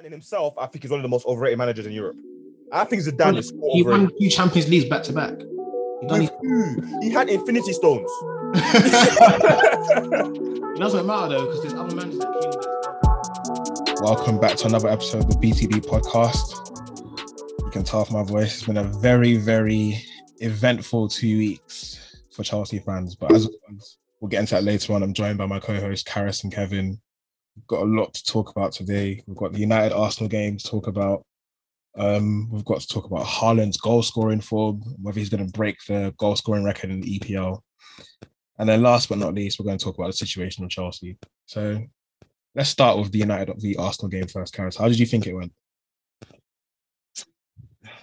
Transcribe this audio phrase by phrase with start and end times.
[0.00, 2.16] Zidane in himself, I think he's one of the most overrated managers in Europe.
[2.72, 5.34] I think Zidane is He won two Champions Leagues back to back.
[5.38, 7.00] He done With his- who?
[7.02, 8.10] He had Infinity Stones.
[10.70, 14.02] It doesn't matter though, because there's other managers that came there.
[14.02, 16.56] Welcome back to another episode of the BTB podcast.
[17.58, 20.02] You can tell from my voice, it's been a very, very
[20.38, 23.14] eventful two weeks for Chelsea fans.
[23.14, 25.02] But as always, we'll get into that later on.
[25.02, 26.98] I'm joined by my co-hosts Karis and Kevin.
[27.66, 29.22] Got a lot to talk about today.
[29.26, 31.24] We've got the United Arsenal game to talk about.
[31.96, 35.76] Um, we've got to talk about Haaland's goal scoring form, whether he's going to break
[35.86, 37.60] the goal scoring record in the EPL.
[38.58, 41.18] And then last but not least, we're going to talk about the situation of Chelsea.
[41.46, 41.82] So
[42.54, 44.78] let's start with the United v Arsenal game first, Karis.
[44.78, 45.52] How did you think it went?
[47.84, 47.94] The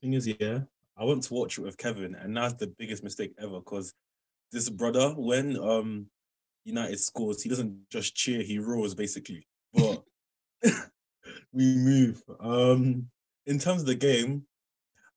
[0.00, 0.60] thing is, yeah,
[0.96, 3.58] I went to watch it with Kevin, and that's the biggest mistake ever.
[3.58, 3.92] Because
[4.52, 6.06] this brother, when um
[6.66, 9.46] United scores, he doesn't just cheer; he roars basically.
[9.72, 10.02] But
[11.52, 12.22] we move.
[12.40, 13.08] Um,
[13.46, 14.42] in terms of the game,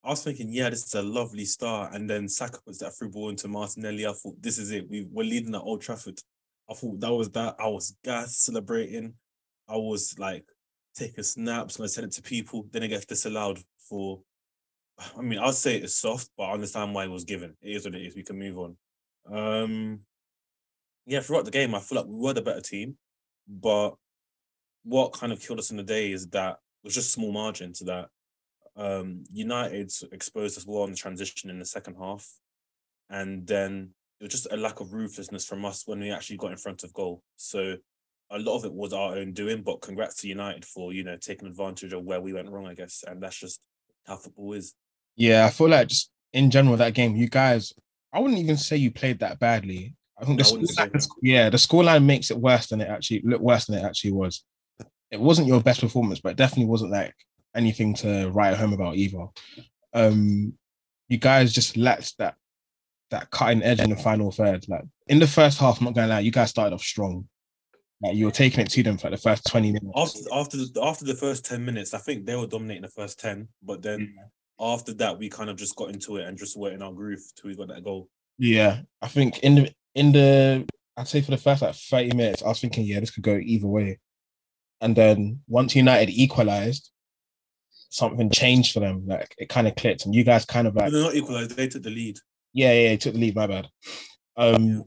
[0.03, 3.11] I was thinking, yeah, this is a lovely start, and then Saka puts that through
[3.11, 4.05] ball into Martinelli.
[4.05, 4.89] I thought this is it.
[4.89, 6.19] We we're leading at Old Trafford.
[6.69, 7.55] I thought that was that.
[7.59, 9.13] I was gas celebrating.
[9.67, 10.45] I was like
[10.95, 12.67] taking snaps and I sent it to people.
[12.71, 14.21] Then it gets disallowed for
[15.17, 17.55] I mean, I'd say it's soft, but I understand why it was given.
[17.61, 18.15] It is what it is.
[18.15, 18.77] We can move on.
[19.31, 19.99] Um,
[21.09, 22.95] yeah, throughout the game, I feel like we were the better team,
[23.47, 23.95] but
[24.83, 27.73] what kind of killed us in the day is that it was just small margin
[27.73, 28.09] to that.
[28.77, 32.29] Um, United exposed us well on the transition in the second half,
[33.09, 36.51] and then it was just a lack of ruthlessness from us when we actually got
[36.51, 37.23] in front of goal.
[37.37, 37.77] So
[38.29, 41.17] a lot of it was our own doing, but congrats to United for you know
[41.17, 43.59] taking advantage of where we went wrong, I guess, and that's just
[44.05, 44.75] how football is.
[45.15, 47.73] Yeah, I feel like just in general that game, you guys,
[48.13, 49.95] I wouldn't even say you played that badly.
[50.19, 52.89] I think the I wouldn't the sc- yeah, the scoreline makes it worse than it
[52.89, 54.43] actually look worse than it actually was.
[55.11, 57.15] It wasn't your best performance, but it definitely wasn't like
[57.55, 59.25] anything to write home about either.
[59.93, 60.53] Um,
[61.07, 62.35] you guys just lacked that
[63.11, 64.65] that cutting edge in the final third.
[64.67, 67.27] Like in the first half, I'm not gonna lie, you guys started off strong.
[68.01, 69.91] Like you were taking it to them for like the first 20 minutes.
[69.95, 73.19] after after the, after the first 10 minutes, I think they were dominating the first
[73.19, 74.15] 10, but then
[74.59, 77.21] after that, we kind of just got into it and just were in our groove
[77.35, 78.09] till we got that goal.
[78.37, 80.67] Yeah, I think in the in the
[80.97, 83.37] I'd say for the first like 30 minutes, I was thinking, yeah, this could go
[83.37, 83.99] either way.
[84.81, 86.91] And then once United equalized,
[87.89, 89.07] something changed for them.
[89.07, 91.67] Like it kind of clicked, and you guys kind of like, they're not equalized, they
[91.67, 92.17] took the lead.
[92.53, 93.35] yeah, yeah, yeah, took the lead.
[93.35, 93.67] My bad.
[94.37, 94.83] Um,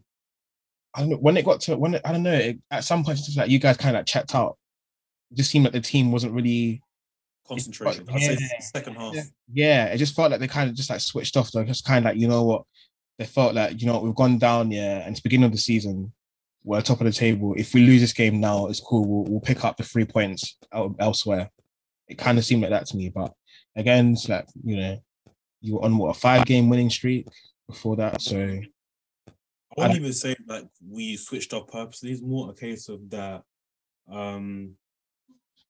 [0.94, 2.32] I don't know when it got to when it, I don't know.
[2.32, 4.58] It, at some point, it's just like you guys kind of like checked out.
[5.30, 6.82] It just seemed like the team wasn't really
[7.46, 8.06] Concentration.
[8.08, 8.14] Yeah.
[8.14, 9.14] I'd say second half.
[9.14, 9.22] Yeah.
[9.52, 11.50] yeah, it just felt like they kind of just like switched off.
[11.50, 12.62] They're just kind of like, you know what?
[13.18, 16.12] They felt like, you know, we've gone down, yeah, and it's beginning of the season.
[16.64, 17.54] We're top of the table.
[17.56, 19.04] If we lose this game now, it's cool.
[19.04, 21.50] We'll, we'll pick up the three points out, elsewhere.
[22.08, 23.08] It kind of seemed like that to me.
[23.08, 23.32] But
[23.74, 25.02] again, it's like, you know,
[25.60, 27.26] you were on what a five game winning streak
[27.68, 28.20] before that.
[28.20, 28.60] So
[29.28, 29.32] I
[29.76, 32.12] wouldn't even say like we switched up purposely.
[32.12, 33.42] It's more a case of that.
[34.10, 34.72] Um,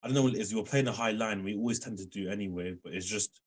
[0.03, 0.51] I don't know what it is.
[0.51, 1.45] You were playing a high line.
[1.45, 3.41] We always tend to do anyway, but it's just,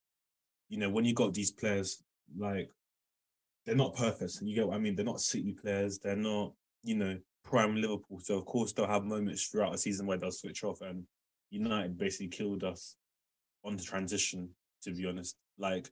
[0.70, 2.02] you know, when you got these players,
[2.38, 2.70] like
[3.66, 4.40] they're not perfect.
[4.42, 4.96] You get what I mean?
[4.96, 6.00] They're not City players.
[6.00, 6.54] They're not,
[6.84, 8.20] you know, prime Liverpool.
[8.20, 10.82] So of course they'll have moments throughout a season where they'll switch off.
[10.82, 11.04] And
[11.50, 12.96] United basically killed us
[13.64, 14.50] on the transition.
[14.84, 15.90] To be honest, like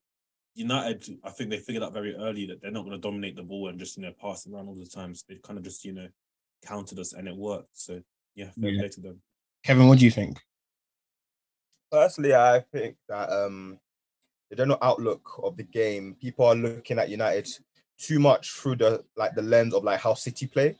[0.53, 3.41] United, I think they figured out very early that they're not going to dominate the
[3.41, 5.15] ball and just you know pass around all the time.
[5.15, 6.07] So they kind of just you know
[6.63, 7.69] countered us and it worked.
[7.73, 8.01] So
[8.35, 8.81] yeah, fair Yeah.
[8.81, 9.21] play to them.
[9.63, 10.39] Kevin, what do you think?
[11.91, 13.79] Personally, I think that um,
[14.53, 17.49] the general outlook of the game, people are looking at United
[17.97, 20.75] too much through the like the lens of like how City play.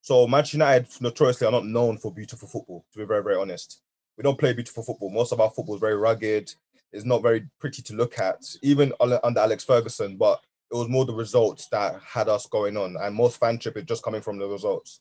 [0.00, 2.84] So Manchester United notoriously are not known for beautiful football.
[2.92, 3.82] To be very very honest,
[4.16, 5.10] we don't play beautiful football.
[5.10, 6.54] Most of our football is very rugged.
[6.92, 10.16] It's not very pretty to look at, even under under Alex Ferguson.
[10.16, 13.84] But it was more the results that had us going on, and most fanship is
[13.84, 15.00] just coming from the results.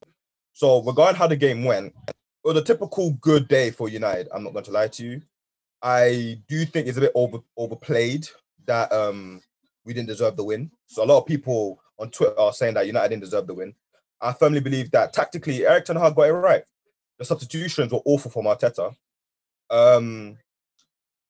[0.54, 4.30] So regarding how the game went, it was a typical good day for United.
[4.34, 5.22] I'm not going to lie to you.
[5.82, 8.28] I do think it's a bit over overplayed
[8.66, 9.42] that um
[9.86, 10.72] we didn't deserve the win.
[10.88, 13.74] So a lot of people on Twitter are saying that United didn't deserve the win.
[14.22, 16.64] I firmly believe that tactically Erik Ten Hag got it right.
[17.20, 18.96] The substitutions were awful from Arteta.
[19.70, 20.38] Um,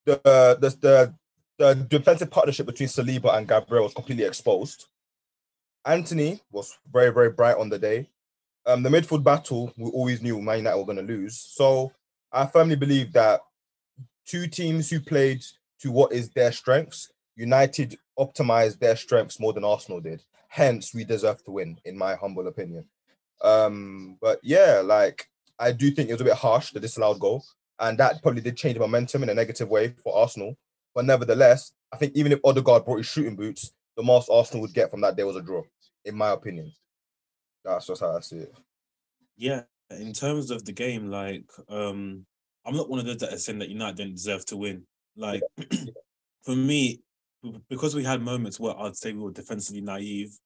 [0.06, 1.14] the the the,
[1.58, 4.86] the defensive partnership between Saliba and Gabriel was completely exposed.
[5.86, 8.10] Antony was very very bright on the day.
[8.66, 11.38] Um, the midfield battle we always knew Man United were going to lose.
[11.38, 11.92] So
[12.32, 13.42] I firmly believe that
[14.26, 15.44] two teams who played
[15.82, 20.24] to what is their strengths, United optimized their strengths more than Arsenal did.
[20.48, 22.86] Hence, we deserve to win, in my humble opinion.
[23.44, 25.28] Um, but yeah, like
[25.60, 27.44] I do think it was a bit harsh the disallowed goal.
[27.80, 30.58] and that probably did change momentum in a negative way for Arsenal.
[30.94, 34.74] But nevertheless, I think even if Odegaard brought his shooting boots, the most Arsenal would
[34.74, 35.64] get from that day was a draw,
[36.06, 36.72] in my opinion.
[37.64, 38.54] That's just how I see it.
[39.38, 42.26] Yeah, in terms of the game, like um,
[42.66, 44.84] I'm not one of those that are saying that United don't deserve to win.
[45.16, 45.42] Like
[46.44, 47.02] for me,
[47.70, 50.38] because we had moments where I'd say we were defensively naive,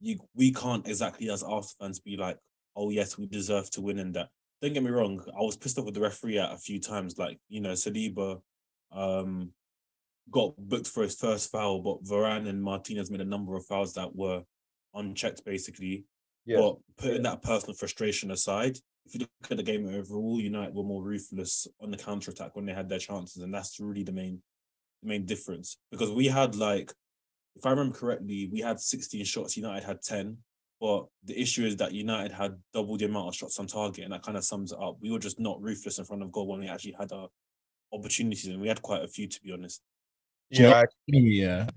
[0.00, 2.38] you we can't exactly as Arsenal fans be like,
[2.76, 4.28] oh yes, we deserve to win and that.
[4.60, 7.18] Don't get me wrong, I was pissed off with the referee at a few times.
[7.18, 8.40] Like, you know, Saliba
[8.92, 9.50] um
[10.30, 13.94] got booked for his first foul, but Varane and Martinez made a number of fouls
[13.94, 14.42] that were
[14.94, 16.04] unchecked basically.
[16.44, 16.58] Yeah.
[16.58, 20.84] But putting that personal frustration aside, if you look at the game overall, United were
[20.84, 24.12] more ruthless on the counter attack when they had their chances, and that's really the
[24.12, 24.40] main
[25.02, 25.78] the main difference.
[25.90, 26.92] Because we had like,
[27.56, 30.36] if I remember correctly, we had 16 shots, United had 10.
[30.80, 34.12] But the issue is that United had double the amount of shots on target, and
[34.12, 34.96] that kind of sums it up.
[35.00, 37.28] We were just not ruthless in front of goal when we actually had our
[37.92, 39.80] opportunities, and we had quite a few to be honest.
[40.50, 41.68] Yeah, Yeah.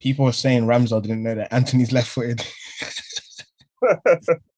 [0.00, 2.44] People were saying Ramsdale didn't know that Antony's left footed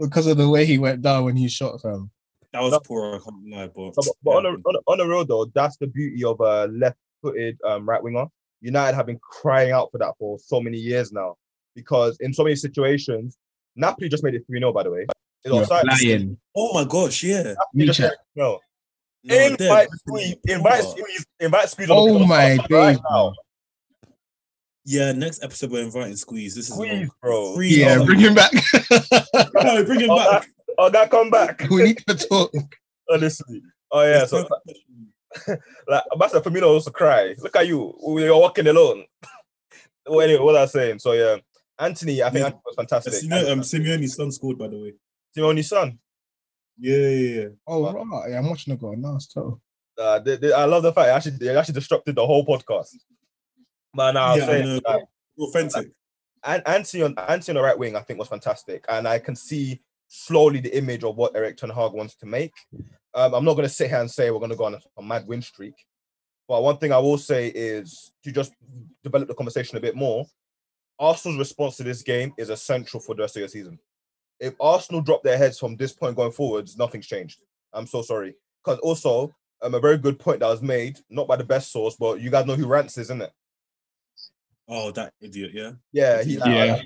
[0.00, 2.10] because of the way he went down when he shot from.
[2.52, 2.80] That was No.
[2.80, 5.24] poor, I can't lie, but, No, but, but on, a, on, a, on a real
[5.24, 8.26] though, that's the beauty of a left-footed um, right winger.
[8.60, 11.36] United have been crying out for that for so many years now
[11.74, 13.36] because in so many situations,
[13.74, 15.06] Napoli just made it 3 0, by the way.
[15.44, 15.64] It's You're
[16.10, 16.36] lying.
[16.54, 17.42] oh my gosh, yeah.
[17.42, 18.02] Napoli just Nietzsche.
[18.02, 18.58] made it 3-0.
[19.24, 20.98] No, invite ripping squeeze, invite apart.
[20.98, 21.88] squeeze, invite squeeze.
[21.90, 23.32] Oh podcast my right now.
[24.84, 26.54] Yeah, next episode we're inviting Squeeze.
[26.56, 27.10] This is Squeeze, long.
[27.20, 27.54] bro.
[27.54, 28.50] Free Yeah, on- bring him back.
[29.54, 30.48] No, bring him Oh, back.
[30.78, 31.66] Oh, that come back.
[31.70, 32.50] we need to talk.
[33.10, 33.62] Honestly.
[33.90, 34.24] Oh yeah.
[34.26, 34.48] So
[35.88, 37.34] like Master Firmino also cry.
[37.38, 37.94] Look at you.
[38.18, 39.04] You're walking alone.
[40.06, 40.98] well, anyway, what I was saying.
[40.98, 41.36] So yeah,
[41.78, 42.46] Antony, I think Yeah.
[42.46, 43.22] Antony was fantastic.
[43.22, 44.92] You know, um, Simeone's son scored, by the way.
[45.36, 45.98] Simeone's son.
[46.78, 47.48] Yeah, yeah, yeah.
[47.66, 48.30] Oh, right.
[48.30, 49.18] Yeah, I'm watching the goal now.
[49.18, 49.60] So
[49.98, 52.96] Uh, they- they- I love the fact it actually they actually disrupted the whole podcast.
[53.94, 54.80] But now Yeah, I'm I saying know.
[54.86, 54.98] uh,
[55.38, 55.90] Authentic.
[56.44, 59.36] and Antony on Antony on the right wing, I think was fantastic, and I can
[59.36, 62.52] see slowly the image of what Erik Ten Hag wants to make.
[63.14, 64.80] Um, I'm not going to sit here and say we're going to go on a,
[64.98, 65.74] a mad win streak,
[66.48, 68.52] but one thing I will say is to just
[69.02, 70.26] develop the conversation a bit more.
[70.98, 73.78] Arsenal's response to this game is essential for the rest of your season.
[74.38, 77.40] If Arsenal drop their heads from this point going forwards, nothing's changed.
[77.72, 78.34] I'm so sorry.
[78.64, 81.96] Because also, um, a very good point that was made, not by the best source,
[81.96, 83.32] but you guys know who Rance is, isn't it?
[84.68, 85.72] Oh, that idiot, yeah.
[85.92, 86.82] Yeah, he, like, Yeah.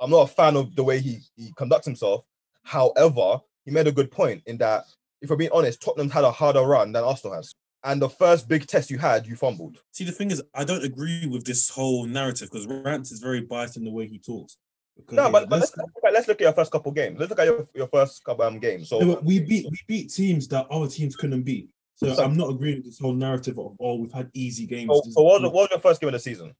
[0.00, 2.24] I'm not a fan of the way he, he conducts himself.
[2.64, 4.84] However, he made a good point in that,
[5.20, 7.54] if we're being honest, Tottenham had a harder run than Arsenal has.
[7.84, 9.78] And the first big test you had, you fumbled.
[9.92, 13.40] See, the thing is, I don't agree with this whole narrative because Rance is very
[13.40, 14.56] biased in the way he talks.
[14.96, 17.18] Because No, but, but let's- let's, look at, let's look at your first couple games.
[17.18, 18.88] Let's look at your, your first couple um, games.
[18.90, 21.70] So, but we beat we beat teams that other teams couldn't beat.
[21.94, 24.90] So So- I'm not agreeing with this whole narrative of oh we've had easy games.
[24.92, 26.54] so, so what, was, what was your first game of the season?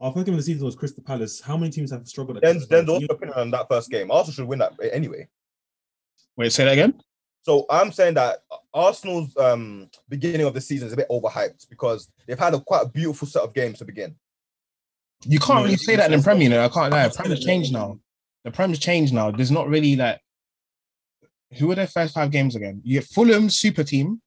[0.00, 1.40] Our first game of the season was Crystal Palace.
[1.40, 2.38] How many teams have struggled?
[2.38, 3.00] At Then, Crystal then Palace?
[3.00, 4.10] what's your opinion on that first game?
[4.10, 5.28] Arsenal should win that anyway.
[6.36, 7.00] wait, say that again.
[7.42, 8.38] So I'm saying that
[8.74, 12.82] Arsenal's um, beginning of the season is a bit overhyped because they've had a quite
[12.84, 14.14] a beautiful set of games to begin.
[15.24, 16.48] You can't No, really say that in it's- Premier.
[16.50, 17.04] You I can't lie.
[17.04, 17.98] I'm Premier's changed now.
[18.44, 19.30] The Premier's changed now.
[19.30, 20.20] There's not really like
[21.58, 22.80] who were their first five games again?
[22.84, 24.22] You get Fulham super team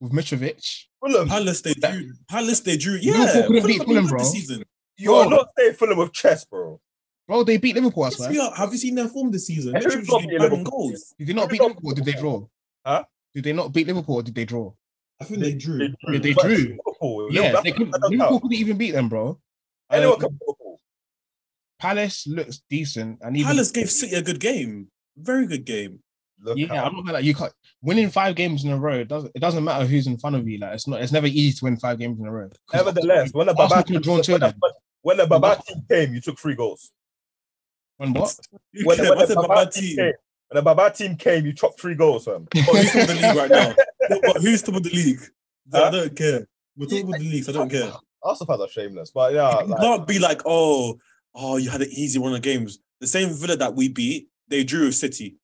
[0.00, 0.84] with Mitrovic.
[1.00, 2.12] Fulham, Palace they drew.
[2.28, 2.98] Palace they drew.
[3.00, 4.62] Yeah, Liverpool couldn't beat have been Fulham, good bro.
[4.98, 5.14] This season.
[5.14, 5.36] you're Bro.
[5.36, 6.80] not saying Fulham with chess, bro.
[7.28, 8.30] Bro, they beat Liverpool, I Yes, swear.
[8.30, 8.36] we.
[8.56, 9.74] Have you seen their form this season?
[9.74, 10.70] And who's Mitrovic not is beating banging Liverpool?
[10.70, 11.14] goals.
[11.18, 12.46] Did they not beat Liverpool- Liverpool or did they draw?
[12.86, 13.04] Huh?
[13.34, 14.72] Did they not beat Liverpool or did they draw?
[15.20, 15.78] I think they drew.
[16.08, 16.78] Yeah, they drew.
[16.86, 18.42] Liverpool, Yeah, Liverpool, they could, that don't Liverpool count.
[18.42, 19.40] couldn't even beat them, bro.
[19.90, 20.80] Anyone Um, can beat Liverpool.
[21.78, 24.88] Palace looks decent, and even Palace gave City a good game.
[25.16, 26.00] Very good game.
[26.40, 26.86] Look yeah, out.
[26.86, 28.98] I'm not gonna like you can't winning five games in a row.
[29.00, 30.58] It doesn't it doesn't matter who's in front of you.
[30.58, 32.50] Like it's not it's never easy to win five games in a row.
[32.74, 34.54] Nevertheless, when the Arsenal Baba could have drawn two of them.
[35.06, 36.90] When the Baba team came, you took three goals.
[37.98, 38.36] When what?
[38.72, 39.96] You When, when the a Baba team team?
[39.96, 40.12] came,
[40.48, 42.48] when the Baba team came, you chopped three goals, fam.
[42.56, 43.74] Oh, who's top of the league right now?
[44.10, 45.20] No, but who's top of the league?
[45.72, 46.48] I don't care.
[46.76, 47.92] We're talking about the league, so I don't care.
[48.20, 50.98] Arsenal fans are shameless, but yeah, You like, can't be like, oh,
[51.36, 52.80] oh, you had an easy run of games.
[53.00, 55.36] The same Villa that we beat, they drew with City.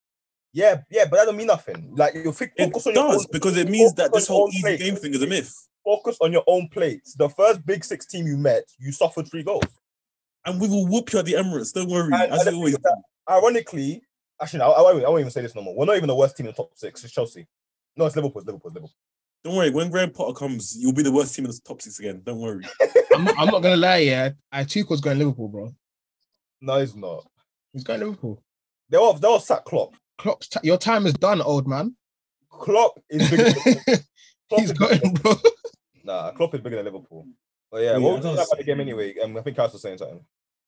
[0.53, 1.93] yeah, yeah, but that don't mean nothing.
[1.95, 4.49] Like you think It focus on your does own, because it means that this whole
[4.49, 4.81] easy plate.
[4.81, 5.55] game thing is a myth.
[5.85, 7.15] Focus on your own plates.
[7.15, 9.65] The first big six team you met, you suffered three goals.
[10.45, 11.73] And we will whoop you at the Emirates.
[11.73, 12.13] Don't worry.
[12.13, 14.03] And- as and always that, Ironically,
[14.41, 15.77] actually, no, I, I, won't, I won't even say this no more.
[15.77, 17.05] We're not even the worst team in the top six.
[17.05, 17.47] It's Chelsea.
[17.97, 18.41] No, it's Liverpool.
[18.41, 18.69] It's Liverpool.
[18.69, 18.95] It's Liverpool.
[19.45, 19.71] Don't worry.
[19.71, 22.23] When Graham Potter comes, you'll be the worst team in the top six again.
[22.25, 22.65] Don't worry.
[23.15, 24.31] I'm not, I'm not gonna lie, yeah.
[24.51, 25.75] I Tuchel's going Liverpool, bro.
[26.61, 27.27] No, it's not.
[27.73, 28.43] He's going Liverpool.
[28.89, 29.95] They all they all sack Klopp.
[30.19, 31.97] Klopp's t- your time is done, old man.
[32.51, 33.29] Klopp is
[34.49, 35.35] Klopp He's is got bigger him, bro.
[36.05, 37.27] Nah, Klopp is bigger than Liverpool.
[37.71, 39.17] But yeah, Oh, what was that you was- about the game anyway?
[39.19, 40.25] Um, I think Carlos was saying something.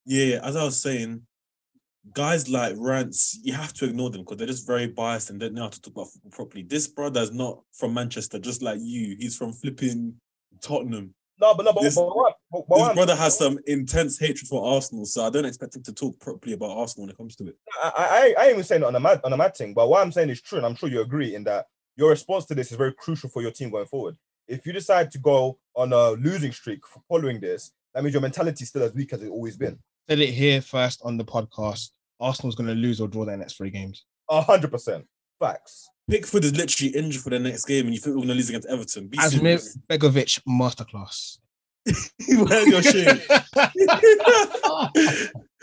[0.07, 1.27] Yeah, yeah, as I was saying,
[2.13, 5.47] guys like Rants, you have to ignore them because they're just very biased and they
[5.47, 6.63] don't know how to talk about football properly.
[6.63, 9.17] This brother's not from Manchester, just like you.
[9.19, 10.15] He's from flipping
[10.61, 11.15] Tottenham.
[11.41, 14.47] No, but no, but, This- but, what, but, but His brother has some intense hatred
[14.47, 17.35] for Arsenal, so I don't expect him to talk properly about Arsenal when it comes
[17.37, 17.57] to it.
[17.83, 19.89] I, I, I ain't even saying it on a mad on a mad thing, but
[19.89, 22.55] what I'm saying is true, and I'm sure you agree in that your response to
[22.55, 24.17] this is very crucial for your team going forward.
[24.47, 28.21] If you decide to go on a losing streak for following this, that means your
[28.23, 29.79] mentality is still as weak as it's always been.
[30.09, 31.91] Said it here first on the podcast.
[32.21, 34.05] Arsenal's going to lose or draw their next three games.
[34.31, 35.07] A hundred percent
[35.41, 35.89] facts.
[36.11, 38.49] Pickford is literally injured for the next game, and you think we're going to lose
[38.51, 39.09] against Everton?
[39.09, 39.79] Be Asmir serious.
[39.91, 41.39] Begovic masterclass.
[42.29, 43.21] Where's your shame?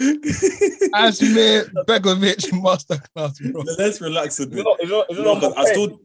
[0.94, 3.64] Asmir Begovic masterclass, bro.
[3.78, 4.64] Let's relax a Is it bit.
[4.64, 5.96] not, is it not, is it No, not 'cause more I pay?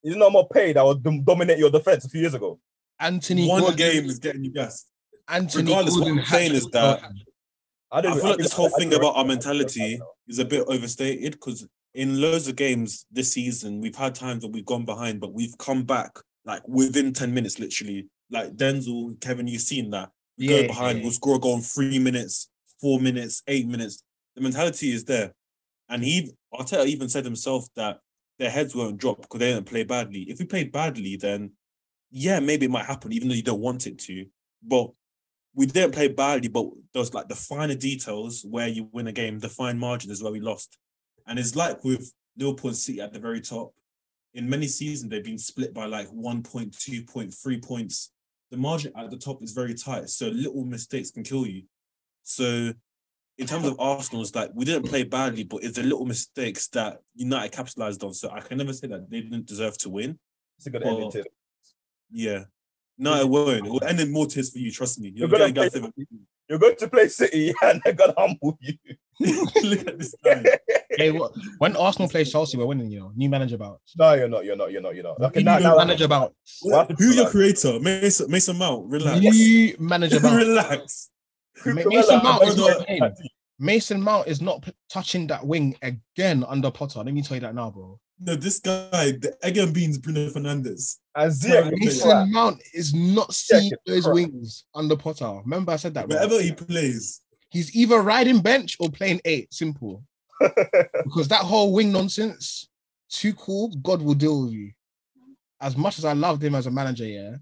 [0.00, 2.34] Still Is it not more pay that would dom- dominate your defense a few years
[2.34, 2.58] ago?
[2.98, 4.88] Anthony one Gordon, game is getting you gassed.
[5.28, 7.22] Anthony regardless, what Gordon I'm saying is hat-trick that- Burton.
[7.92, 11.32] I don't- feel like think- this whole thing about our mentality is a bit overstated
[11.32, 15.32] because in loads of games this season, we've had times that we've gone behind, but
[15.32, 16.10] we've come back
[16.44, 18.06] like within 10 minutes, literally.
[18.30, 20.10] Like Denzel, Kevin, you've seen that.
[20.38, 21.04] We Yeah, go behind, yeah.
[21.04, 22.48] we'll score a goal in three minutes,
[22.80, 24.02] four minutes, eight minutes.
[24.36, 25.34] The mentality is there.
[25.88, 27.98] And he, Arteta even said himself that
[28.40, 30.22] their heads won't drop because they didn't play badly.
[30.22, 31.52] If we played badly, then
[32.10, 34.26] yeah, maybe it might happen, even though you don't want it to.
[34.62, 34.90] But
[35.54, 39.38] we didn't play badly, but those like the finer details where you win a game,
[39.38, 40.78] the fine margin is where we lost.
[41.26, 43.74] And it's like with Liverpool City at the very top.
[44.32, 48.10] In many seasons, they've been split by like one point, two point, three points.
[48.50, 50.08] The margin at the top is very tight.
[50.08, 51.64] So little mistakes can kill you.
[52.22, 52.72] So
[53.40, 56.68] in terms of Arsenal, it's like we didn't play badly, but it's the little mistakes
[56.68, 58.12] that United capitalized on.
[58.12, 60.18] So I can never say that they didn't deserve to win.
[60.58, 61.24] It's a good Well, ending to.
[62.12, 62.44] Yeah.
[62.98, 63.66] No, it won't.
[63.66, 65.08] It will end in more tears for you, trust me.
[65.14, 66.04] You're You're gonna play,
[66.50, 68.74] you're going to play City and they're gonna humble you.
[69.62, 70.44] Look at this guy.
[70.96, 73.12] Hey, what, when Arsenal plays Chelsea, we're winning, you know.
[73.14, 73.80] New manager bout.
[73.96, 74.44] no, you're not.
[74.44, 74.72] You're not.
[74.72, 74.94] You're not.
[74.94, 75.20] You're not.
[75.20, 76.34] Okay, New now, now, manager bout.
[76.62, 76.90] What?
[76.98, 77.78] Who's your creator?
[77.80, 78.86] Mason, Mason Mount.
[78.86, 79.20] Relax.
[79.20, 80.36] New manager bout.
[80.36, 81.10] Relax.
[81.66, 82.86] Ma- Cucurella, Mason Mount is not.
[83.58, 87.00] Mason Mount is not p- touching that wing again under Potter.
[87.00, 87.98] Let me tell you that now, bro.
[88.18, 90.96] No, this guy, the egg and beans, Bruno Fernandes.
[91.14, 91.72] and Ziyech.
[91.78, 94.14] Mason Mount is not seeing it's those crap.
[94.14, 95.40] wings under Potter.
[95.44, 96.08] Remember, I said that.
[96.08, 96.16] bro.
[96.16, 99.52] Wherever he plays, He's either riding bench or playing eight.
[99.52, 100.04] Simple.
[101.04, 102.68] Because that whole wing nonsense,
[103.10, 103.74] too cool.
[103.82, 104.70] God will deal with you.
[105.60, 107.36] As much as I loved him as a manager, yeah.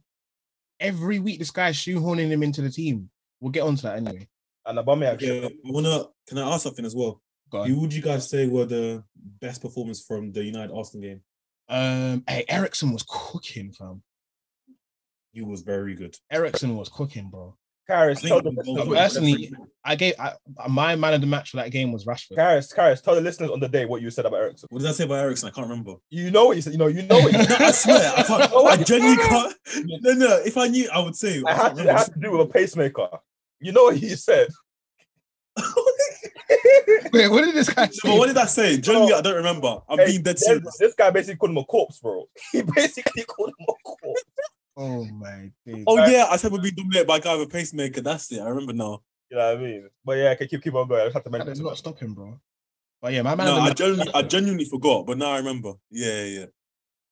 [0.80, 3.10] Every week, this guy is shoehorning him into the team.
[3.40, 4.28] We'll get onto that anyway.
[4.66, 5.20] and Aubameyang.
[5.20, 6.04] yeah, I wanna.
[6.26, 7.20] Can I ask something as well?
[7.50, 7.68] Go on.
[7.70, 9.02] Who would you guys say were the
[9.40, 11.20] best performance from the United Arsenal game?
[11.68, 14.02] Um, hey, Eriksen was cooking, fam.
[15.32, 16.16] He was very good.
[16.30, 17.56] Eriksen was cooking, bro.
[17.88, 19.52] Karis, I tell think the he listeners, was- Personally,
[19.82, 20.34] I gave I,
[20.68, 22.36] my man of the match for that game was Rashford.
[22.36, 24.66] Karis, Karis, tell the listeners on the day what you said about Eriksen.
[24.70, 25.48] What did I say about Eriksen?
[25.48, 25.94] I can't remember.
[26.10, 26.72] You know what you said.
[26.74, 26.88] You know.
[26.88, 27.62] You know what you said.
[27.62, 28.52] I swear, I can't.
[28.52, 29.54] I genuinely can't.
[30.02, 30.36] No, no.
[30.44, 31.42] If I knew, I would say.
[31.46, 33.08] I I had can't to, it had to do with a pacemaker.
[33.60, 34.48] You know what he said.
[37.12, 37.98] Wait, what did this guy say?
[38.08, 38.78] but what did I say?
[38.78, 39.78] Genuinely, I don't remember.
[39.88, 40.76] I'm Hey, being dead this, serious.
[40.78, 42.28] this guy basically called him a corpse, bro.
[42.52, 44.24] He basically called him a corpse.
[44.76, 45.84] Oh my days.
[45.86, 48.00] Oh yeah, I said we're being dominated by a guy with a pacemaker.
[48.00, 48.40] That's it.
[48.40, 49.02] I remember now.
[49.30, 49.88] You know what I mean?
[50.04, 51.00] But yeah, okay, keep keep on going.
[51.00, 51.48] I just have to That mention.
[51.54, 51.64] does it.
[51.64, 52.38] not stop him, bro.
[53.02, 53.46] But yeah, my man.
[53.46, 55.72] No, I genuinely, I genuinely forgot, but now I remember.
[55.90, 56.44] Yeah, yeah.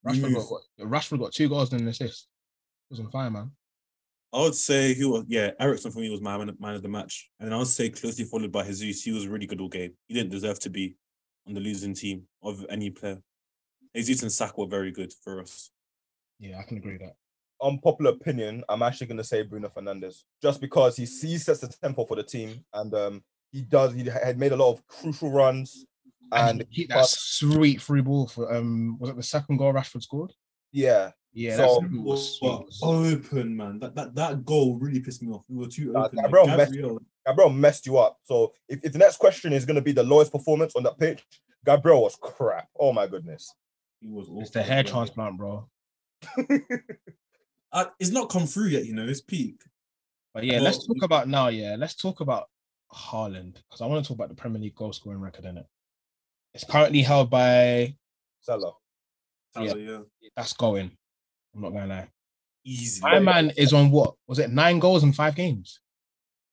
[0.06, 2.28] Rashford got, Rashford got two goals and an assist.
[2.88, 3.50] He was on fire, man.
[4.36, 5.24] I would say he was.
[5.28, 7.88] Yeah, Eriksen for me was my man, man of the match, and I would say
[7.88, 9.02] closely followed by Jesus.
[9.02, 9.92] He was really good all game.
[10.08, 10.94] He didn't deserve to be
[11.48, 13.22] on the losing team of any player.
[13.94, 15.70] Jesus and Sack were very good for us.
[16.38, 17.14] Yeah, I can agree with that.
[17.62, 18.62] Unpopular opinion.
[18.68, 22.16] I'm actually going to say Bruno Fernandes, just because he he sets the tempo for
[22.16, 23.94] the team, and um, he does.
[23.94, 25.86] He had made a lot of crucial runs,
[26.30, 29.72] And, and he hit that sweet free ball for um was it the second goal
[29.72, 30.34] Rashford scored?
[30.72, 33.78] yeah, Yeah, So- that's was But open, man.
[33.78, 35.44] That, that that goal really pissed me off.
[35.48, 36.18] We were too Nah, open.
[36.22, 38.18] Gabriel Like, messed- Gabriel, Gabriel messed you up.
[38.24, 40.98] So if, if the next question is going to be the lowest performance on that
[40.98, 41.22] pitch,
[41.66, 42.68] Gabriel was crap.
[42.80, 43.52] Oh my goodness.
[44.00, 44.92] he was it's the hair bro.
[44.92, 45.68] transplant, bro.
[47.72, 49.06] Uh, it's not come through yet, you know.
[49.06, 49.60] It's peak.
[50.32, 51.48] But yeah, let's talk about now.
[51.48, 52.48] Yeah, let's talk about
[52.90, 55.66] Haaland because I want to talk about the Premier League goal scoring record in it.
[56.54, 57.94] It's currently held by
[58.40, 58.72] Salah.
[59.60, 59.68] Yeah.
[59.68, 59.98] Salah, yeah.
[60.34, 60.92] that's going.
[61.56, 62.08] I'm not gonna lie.
[62.64, 63.00] Easy.
[63.00, 64.50] My man is on what was it?
[64.50, 65.80] Nine goals in five games.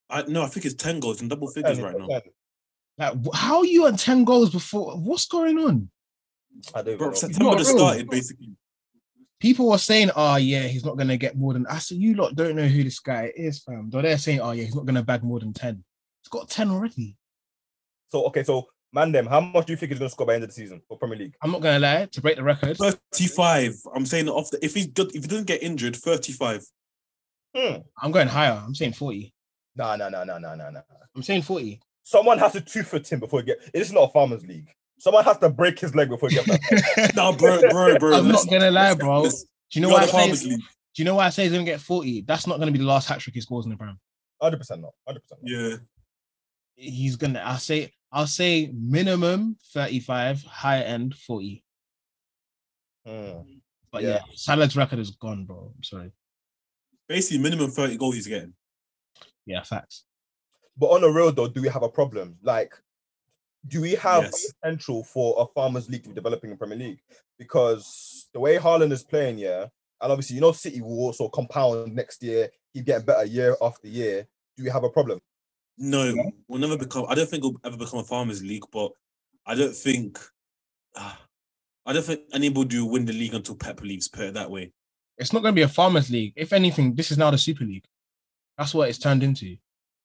[0.08, 2.06] I, no, I think it's 10 goals in double figures right now.
[2.06, 2.32] Like,
[3.34, 4.96] how are you on ten goals before?
[4.96, 5.90] What's going on?
[6.74, 7.14] I don't Bro, know.
[7.14, 7.78] September not just real.
[7.78, 8.50] started basically.
[9.40, 11.74] People were saying, "Oh, yeah, he's not gonna get more than." People were saying, "Oh,
[11.74, 13.00] yeah, he's not gonna get more than." I said, "You lot don't know who this
[13.00, 15.84] guy is, fam." Though they're saying, "Oh, yeah, he's not gonna bag more than 10.
[16.22, 17.16] He's got ten already.
[18.12, 20.44] So okay, so Mandem, how much do you think he's gonna score by the end
[20.44, 21.34] of the season for Premier League?
[21.42, 22.06] I'm not gonna lie.
[22.06, 23.76] To break the record, 35.
[23.94, 26.64] I'm saying off the if he got if he doesn't get injured, 35.
[27.56, 27.76] Hmm.
[28.00, 28.62] I'm going higher.
[28.64, 29.32] I'm saying 40.
[29.76, 30.80] Nah, nah, nah, nah, nah, nah, nah.
[31.14, 31.80] I'm saying 40.
[32.04, 33.58] Someone has to two foot him before he get.
[33.72, 34.68] It's not a farmers league.
[34.98, 37.12] Someone has to break his leg before he gets that.
[37.16, 38.16] No, bro, bro, bro.
[38.16, 39.24] I'm not gonna lie, bro.
[39.24, 39.30] Do
[39.72, 40.48] you know why I the say?
[40.50, 42.22] Do you know why I say he's gonna get 40?
[42.22, 43.98] That's not gonna be the last hat trick he scores in the Prem.
[44.40, 44.92] Hundred percent not.
[45.06, 45.40] Hundred percent.
[45.42, 45.76] Yeah.
[46.76, 47.40] He's gonna.
[47.40, 47.92] I'll say.
[48.14, 51.64] I'll say minimum 35, high end 40.
[53.04, 53.32] Hmm.
[53.90, 54.20] But yeah, Yeah.
[54.36, 55.72] Salah's record is gone, bro.
[55.76, 56.12] I'm sorry.
[57.08, 58.54] Basically, minimum 30 goals he's getting.
[59.46, 60.04] Yeah, facts.
[60.76, 62.36] But on the real though, do we have a problem?
[62.40, 62.72] Like,
[63.66, 64.52] do we have Yes.
[64.52, 67.00] potential for a farmers league to be developing in Premier League?
[67.36, 69.66] Because the way Haaland is playing, yeah,
[70.00, 73.88] and obviously you know City will also compound next year, keep getting better year after
[73.88, 74.28] year.
[74.56, 75.20] Do we have a problem?
[75.76, 76.14] No,
[76.48, 77.06] we'll never become.
[77.08, 78.92] I don't think we'll ever become a farmers league, but
[79.46, 80.18] I don't think.
[80.96, 81.20] ah,
[81.86, 84.08] I don't think anybody will win the league until Pep leaves.
[84.08, 84.72] Put it that way.
[85.18, 86.32] It's not gonna be a farmers league.
[86.36, 87.84] If anything, this is now the Super League.
[88.56, 89.56] That's what it's turned into.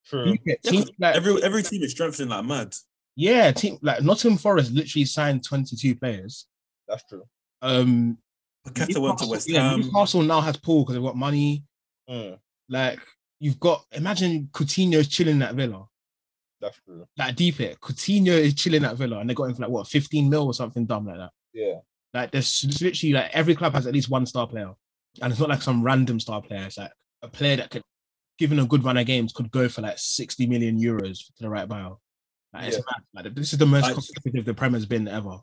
[0.05, 0.35] True.
[0.45, 0.55] Yeah,
[0.97, 2.75] like, Every every team is strengthening like mad.
[3.15, 6.47] yeah, team like Nottingham Forest literally signed 22 players.
[6.87, 7.23] That's true.
[7.61, 8.17] Um,
[8.67, 9.81] Paqueta went to Newcastle- West yeah, Ham.
[9.81, 11.63] Newcastle now has Paul because they've got money.
[12.09, 12.99] Mm, Like
[13.39, 15.85] you've got imagine Coutinho's chilling at Villa.
[16.61, 17.05] that's true.
[17.17, 17.79] Like deep it.
[17.79, 20.53] Coutinho is chilling at Villa and they got him for like what 15 mil or
[20.53, 21.31] something dumb like that.
[21.53, 21.75] Yeah.
[22.13, 24.73] Like there's it's literally like every club has at least one star player.
[25.21, 26.63] And it's not like some random star player.
[26.65, 26.91] It's like
[27.21, 27.81] a player that could
[28.37, 31.49] given a good run of games could go for like 60 million euros to the
[31.49, 31.91] right buyer.
[32.53, 32.83] Like, it's Yeah.
[33.13, 33.25] mad.
[33.25, 35.39] Like this is the most Like- competitive the Prem has been ever.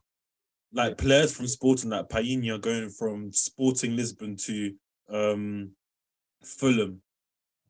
[0.72, 4.74] like players from Sporting, like Palhinha going from Sporting Lisbon to
[5.08, 5.70] um
[6.44, 7.00] Fulham.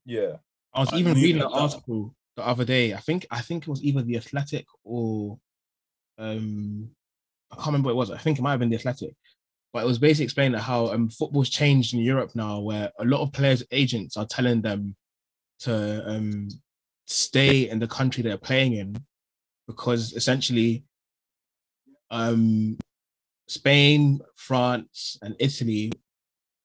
[0.06, 0.36] Yeah.
[0.72, 2.94] I was Like, even reading an article the other day.
[2.94, 5.38] I think I think it was either the Athletic or
[6.18, 6.90] um
[7.50, 8.10] I can't remember what it was.
[8.10, 9.14] I think it might have been the Athletic.
[9.72, 13.20] But it was basically explaining how um football's changed in Europe now, where a lot
[13.20, 14.96] of players' agents are telling them
[15.60, 16.48] to um
[17.06, 18.96] stay in the country they're playing in
[19.66, 20.84] because essentially
[22.10, 22.78] um
[23.48, 25.92] Spain, France, and Italy,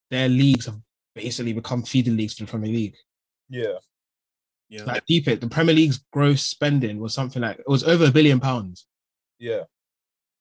[0.10, 0.80] their leagues have
[1.16, 2.96] basically become feeder leagues for the Premier League.
[3.52, 3.78] Yeah.
[4.70, 4.86] Yeah.
[4.86, 8.12] Like deep it, the Premier League's gross spending was something like it was over a
[8.12, 8.88] billion pounds.
[9.38, 9.64] Yeah.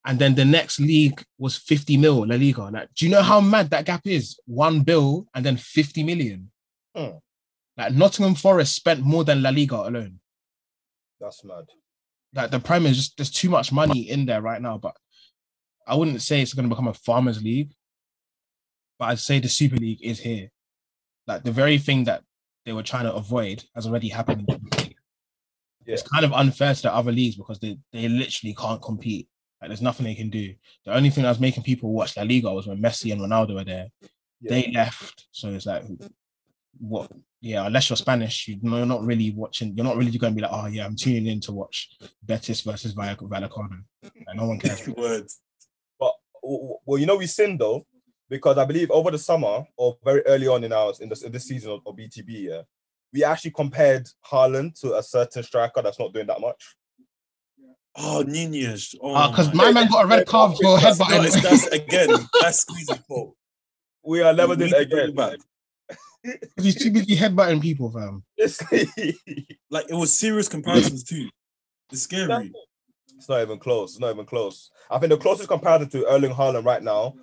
[0.05, 2.63] And then the next league was 50 mil, La Liga.
[2.63, 4.39] Like, do you know how mad that gap is?
[4.45, 6.49] One bill and then 50 million.
[6.95, 7.17] Hmm.
[7.77, 10.19] Like Nottingham Forest spent more than La Liga alone.
[11.19, 11.65] That's mad.
[12.33, 14.77] Like the Prem is just there's too much money in there right now.
[14.77, 14.95] But
[15.85, 17.71] I wouldn't say it's gonna become a farmers league.
[18.97, 20.51] But I'd say the Super League is here.
[21.27, 22.23] Like the very thing that
[22.65, 24.95] they were trying to avoid has already happened in the Premier League.
[25.85, 29.27] It's kind of unfair to the other leagues because they, they literally can't compete.
[29.61, 30.53] Like there's nothing they can do.
[30.85, 33.55] The only thing that was making people watch La Liga was when Messi and Ronaldo
[33.55, 33.87] were there.
[34.41, 34.49] Yeah.
[34.49, 35.83] They left, so it's like,
[36.79, 37.11] what?
[37.41, 39.75] Yeah, unless you're Spanish, you know, you're not really watching.
[39.75, 41.89] You're not really going to be like, oh yeah, I'm tuning in to watch
[42.23, 43.83] Betis versus Valle- Vallecano.
[44.03, 44.87] Like, no one cares.
[44.97, 45.39] Words.
[45.99, 47.85] But well, you know, we sinned though,
[48.31, 51.33] because I believe over the summer or very early on in our in this, in
[51.33, 52.61] this season of, of BTB, yeah,
[53.11, 56.75] we actually compared Haaland to a certain striker that's not doing that much.
[57.97, 58.95] Oh, Nunez.
[59.01, 61.25] Oh, ah, Because my my man got a red card for That's, no, headbutting.
[61.25, 62.09] it's, that's again.
[62.41, 63.35] That's squeezing fault.
[64.03, 65.09] We are never We doing it again.
[65.09, 65.37] it back.
[66.61, 68.23] He's too busy headbutting people, fam.
[68.37, 68.61] It's,
[69.69, 71.27] Like it was serious comparisons too.
[71.91, 72.53] It's scary.
[73.17, 73.91] it's not even close.
[73.91, 74.71] It's not even close.
[74.89, 77.15] I think the closest comparison to Erling Haaland right now,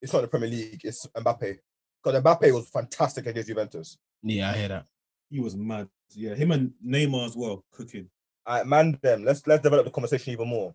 [0.00, 0.80] it's not the Premier League.
[0.84, 1.58] It's Mbappe.
[2.02, 3.98] Because Mbappe was fantastic against Juventus.
[4.22, 4.86] Yeah, I hear that.
[5.30, 5.88] He was mad.
[6.14, 8.08] Yeah, him and Neymar as well cooking.
[8.46, 9.24] All right, man, them.
[9.24, 10.74] Let's let's develop the conversation even more.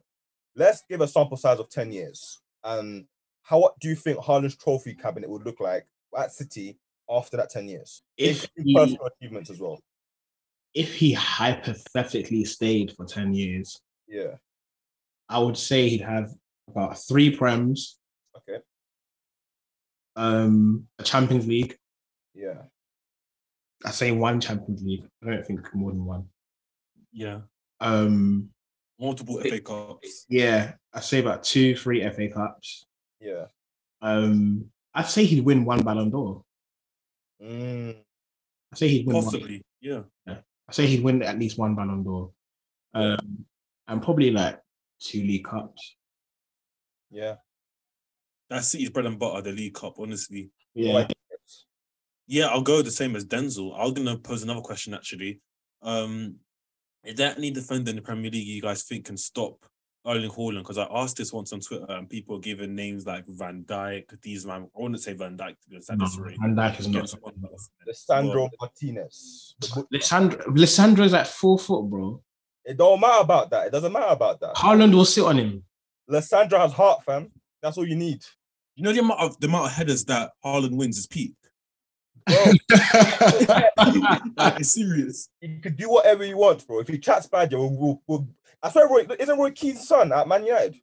[0.55, 2.39] Let's give a sample size of ten years.
[2.63, 3.05] And
[3.43, 5.85] how what do you think Haaland's trophy cabinet would look like
[6.17, 8.01] at City after that ten years?
[8.17, 9.79] If he, personal achievements as well.
[10.73, 14.35] if he hypothetically stayed for 10 years, Yeah.
[15.29, 16.31] I would say he'd have
[16.69, 17.95] about three Prems.
[20.17, 21.77] Um, a Champions League.
[22.33, 22.63] Yeah.
[23.85, 25.05] I say one Champions League.
[25.23, 26.25] I don't think more than one.
[27.13, 27.41] Yeah,
[27.79, 28.49] Um,
[28.99, 30.25] multiple FA Cups.
[30.29, 32.85] yeah, I say about two, three FA Cups.
[33.21, 33.45] Yeah.
[34.01, 36.43] Um, I'd say he'd win one Ballon d'Or.
[37.41, 37.95] Mm,
[38.73, 39.23] I say he'd win one.
[39.25, 39.63] Possibly.
[39.79, 40.01] Yeah.
[40.27, 42.31] I say he'd win at least one Ballon d'Or.
[42.93, 43.45] Um,
[43.87, 44.59] and probably like
[44.99, 45.95] two League Cups.
[47.11, 47.35] yeah.
[48.49, 49.95] That's City's bread and butter, the League Cup.
[49.99, 50.93] Honestly, Yeah.
[50.93, 51.13] Like,
[52.27, 53.73] yeah, I'll go the same as Denzel.
[53.77, 55.39] I'm gonna pose another question actually.
[55.81, 56.35] Um,
[57.03, 59.65] is there any defender in the Premier League you guys think can stop
[60.05, 60.59] Erling Haaland?
[60.59, 64.21] Because I asked this once on Twitter and people are giving names like Van Dijk,
[64.21, 64.67] these man.
[64.77, 65.89] I wouldn't say Van Dijk to be honest.
[65.91, 66.37] at No, this rate.
[66.41, 66.95] Van Dijk is not.
[66.97, 67.69] Against someone else.
[67.87, 69.55] Lisandro Martinez.
[69.59, 72.21] The bu- Lisandro, Lisandro's like four foot, bro.
[72.65, 73.67] It don't matter about that.
[73.67, 74.55] It doesn't matter about that.
[74.55, 75.63] Haaland will sit on him.
[76.09, 77.31] Lisandro has heart, fam.
[77.61, 78.21] That's all you need.
[78.77, 81.33] You know the amount of the amount of headers that Haaland wins is peak.
[82.27, 82.35] Bro,
[84.37, 85.29] Like, it's serious.
[85.41, 86.79] you can do whatever you want, bro.
[86.79, 87.75] If he chats bad, you will.
[87.75, 88.27] will, will
[88.61, 90.75] I swear, Roy, isn't Roy Keane's son at Man United?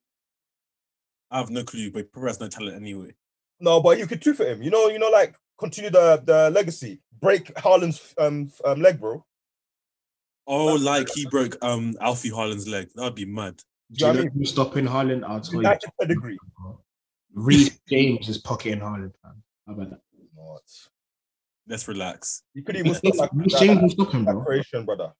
[1.31, 3.15] I have no clue, but he probably has no talent anyway.
[3.61, 4.61] No, but you could two for him.
[4.61, 7.01] You know, you know, like continue the the legacy.
[7.21, 9.25] Break Haaland's um, um leg, bro.
[10.49, 12.89] Oh, like he broke um Alfie Haaland's leg.
[12.97, 13.63] That'd be mad.
[13.93, 15.23] Do you know who's stopping Haaland?
[15.23, 15.61] I'll tell you.
[15.61, 16.39] United pedigree.
[17.35, 19.43] Reece James is pocketing Haaland, fam.
[19.67, 20.01] How about that?
[20.35, 20.63] What?
[21.67, 22.43] Let's relax.
[22.55, 24.45] You could even stop like, Reece James will stop him, that bro.
[24.45, 25.13] Croatian brother.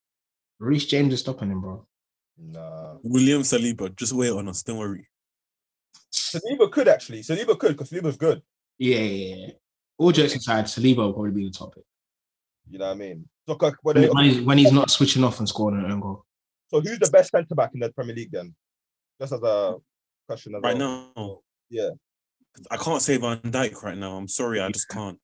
[0.59, 1.85] Reece James is stopping him, bro.
[2.37, 2.95] Nah.
[3.03, 4.63] William Saliba, just wait on us.
[4.63, 5.07] Don't worry.
[6.13, 7.21] Saliba could actually.
[7.21, 8.41] Saliba could because Saliba's good.
[8.77, 9.47] Yeah, yeah, yeah.
[9.97, 11.83] All jokes aside, Saliba will probably be the topic.
[12.69, 13.29] You know what I mean?
[13.47, 15.91] So, uh, when When, they- when he's, when he's not switching off and scoring an
[15.91, 16.25] own goal.
[16.67, 18.53] so who's the best centre back in the Premier League then?
[19.21, 19.75] Just as a
[20.27, 21.11] question as Right well.
[21.15, 21.89] now, Yeah.
[22.71, 24.17] I can't say Van Dijk right now.
[24.17, 25.19] I'm sorry, I just can't.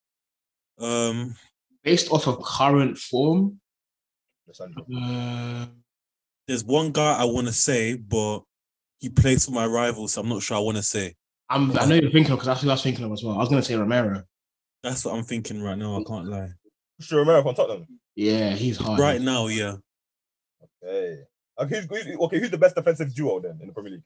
[0.79, 1.35] Um,
[1.83, 3.59] Based off of current form,
[4.59, 5.65] uh,
[6.47, 8.41] there's one guy I want to say, but
[8.99, 11.15] he plays for my rival, so I'm not sure I want to say.
[11.49, 13.35] I'm, I know you're thinking of because that's who I was thinking of as well.
[13.35, 14.23] I was going to say Romero.
[14.83, 15.99] That's what I'm thinking right now.
[15.99, 16.49] I can't lie.
[16.99, 17.87] Push Romero from Tottenham.
[18.15, 18.99] Yeah, he's hard.
[18.99, 19.75] Right now, yeah.
[20.83, 21.21] Okay.
[21.59, 24.03] Okay who's, who's, okay, who's the best defensive duo then in the Premier League?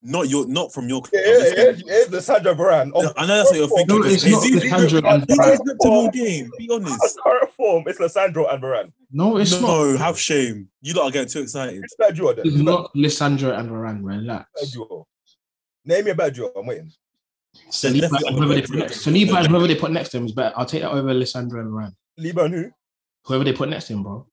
[0.00, 1.02] Not your, not from your.
[1.12, 3.12] Yeah, I'm yeah, just yeah, saying- yeah, Lisandro Varane.
[3.16, 3.98] I know that's what you're thinking.
[4.00, 5.46] No, it's not He's- Lisandro and He Varane.
[5.50, 6.50] just ripped all game.
[6.56, 7.18] Be honest.
[7.24, 8.92] current form, it's Lisandro and Varane.
[9.10, 9.62] No, it's not.
[9.62, 10.68] no, have shame.
[10.82, 11.76] You lot are getting too excited.
[11.80, 12.46] Who's that duo then?
[12.46, 14.04] It's not Lisandro and Varane.
[14.04, 14.50] Relax.
[14.54, 15.06] bad duo?
[15.84, 16.52] Name me a bad duo.
[16.56, 16.92] I'm waiting.
[17.70, 19.04] Saliba and whoever they put next.
[19.04, 20.54] Saliba whoever they put next to him is better.
[20.56, 21.94] I'll take that over Lisandro and Varane.
[22.20, 22.70] Saliba and who?
[23.24, 24.26] Whoever they put next to him, bro.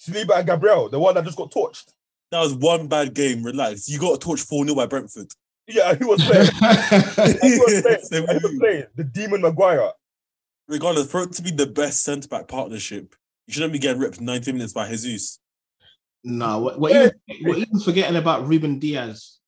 [0.00, 1.92] Saliba and Gabriel, the one that just got torched.
[2.30, 3.42] That was one bad game.
[3.42, 3.88] Relax.
[3.88, 5.32] You got a torch 4 0 by Brentford.
[5.66, 6.46] Yeah, he was playing.
[7.42, 7.98] He was playing.
[8.02, 8.84] Same He was playing.
[8.96, 9.92] The Demon Maguire.
[10.66, 13.14] Regardless, for it to be the best centre back partnership,
[13.46, 15.40] you shouldn't be getting ripped 90 minutes by Jesus.
[16.22, 17.12] no, we're, we're, even,
[17.42, 19.40] we're even forgetting about Ruben Dias.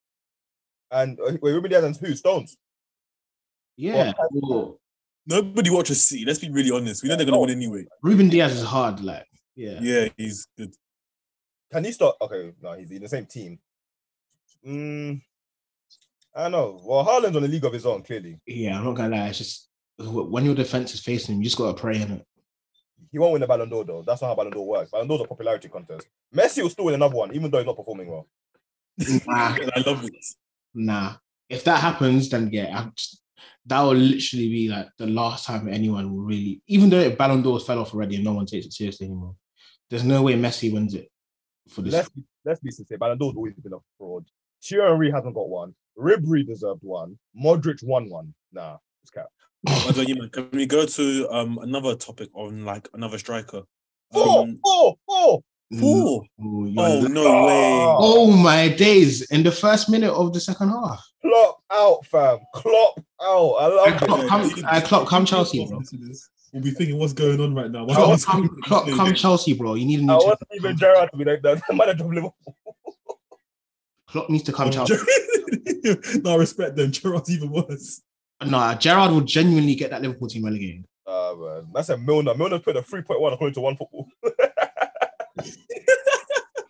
[0.91, 2.15] And uh, wait, Ruben Dias and who?
[2.15, 2.57] Stones.
[3.77, 4.81] Yeah, well,
[5.27, 6.25] Nobody watches City.
[6.25, 7.03] Let's be really honest.
[7.03, 7.87] We know they're going to win anyway.
[8.03, 9.01] Ruben Dias is hard.
[9.01, 9.79] Like, yeah.
[9.81, 10.75] Yeah, he's good.
[11.71, 12.17] Can he start?
[12.21, 13.59] Okay, no, he's in the same team.
[14.67, 15.23] Mm,
[16.35, 16.81] I don't know.
[16.85, 18.41] Well, Haaland's on a league of his own, clearly.
[18.47, 19.29] Yeah, I'm not gonna lie.
[19.29, 22.27] It's just when your defense is facing him, you just gotta pray in it.
[23.13, 24.03] He won't win the Ballon d'Or, though.
[24.07, 24.91] That's not how Ballon d'Or works.
[24.91, 26.07] Ballon d'Or's a popularity contest.
[26.35, 28.29] Messi will still win another one, even though he's not performing well.
[29.27, 30.15] Nah, I love it.
[30.75, 31.17] nah.
[31.49, 33.23] If that happens, then yeah, just,
[33.67, 37.59] that will literally be like the last time anyone will really, even though Ballon d'Or
[37.59, 39.35] fell off already and no one takes it seriously anymore.
[39.89, 41.10] There's no way Messi wins it
[41.71, 41.93] for this.
[41.95, 42.99] Let's be, let's be sincere.
[42.99, 44.27] Ballon d'Or's always been a fraud.
[44.63, 45.75] Thierry Henry hasn't got one.
[45.99, 47.19] Ribéry deserved one.
[47.41, 48.35] Modric won one.
[48.53, 49.27] Nah, it's cap.
[49.63, 50.31] What about you, man?
[50.31, 53.63] Can we go to um another topic on like another striker?
[54.13, 55.41] Four, Um, four, four.
[55.79, 56.23] four.
[56.43, 57.85] Oh, you're Oh no way!
[57.99, 59.23] oh my days!
[59.31, 62.39] In the first minute of the second half, Klopp out, fam.
[62.55, 63.53] Klopp out.
[63.53, 64.29] I I love Klopp, it.
[64.29, 65.83] come, I Klopp, come Chelsea, bro.
[66.53, 67.85] We'll be thinking, what's going on right now?
[67.85, 69.75] Why Klopp, can't come, come Chelsea, bro.
[69.75, 70.13] You need a I new.
[70.25, 72.57] want even Gerrard to be like the manager of Liverpool.
[74.09, 74.97] Klopp needs to come Oh, Chelsea.
[75.85, 76.91] Ger- no, I respect them.
[76.91, 78.03] Gerrard's even worse.
[78.45, 80.85] Nah, Gerrard will genuinely get that Liverpool team relegated.
[81.07, 81.69] Uh, man.
[81.73, 82.35] That's a Milner.
[82.35, 84.09] Milner put a 3.1 according to one football.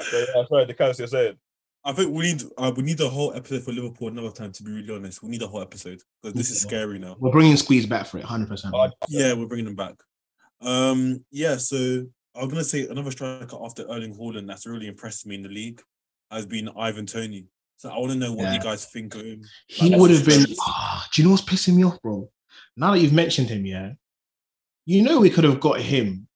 [0.00, 1.38] So, yeah, sorry, the council said.
[1.86, 4.52] I think we need uh, we need a whole episode for Liverpool another time.
[4.52, 7.16] To be really honest, we need a whole episode because this is scary now.
[7.18, 8.74] We're bringing Squeeze back for it, hundred percent.
[9.08, 9.94] Yeah, we're bringing them back.
[10.62, 11.56] Um, yeah.
[11.58, 15.48] So I'm gonna say another striker after Erling Haaland that's really impressed me in the
[15.50, 15.82] league
[16.30, 17.46] has been Ivan Toney.
[17.76, 18.54] So I want to know what Yeah.
[18.54, 19.42] you guys think of him.
[19.66, 20.46] He Like, would have been.
[20.46, 22.30] his Ah, do you know what's pissing me off, bro?
[22.76, 23.92] Now that you've mentioned him, yeah,
[24.86, 26.28] you know we could have got him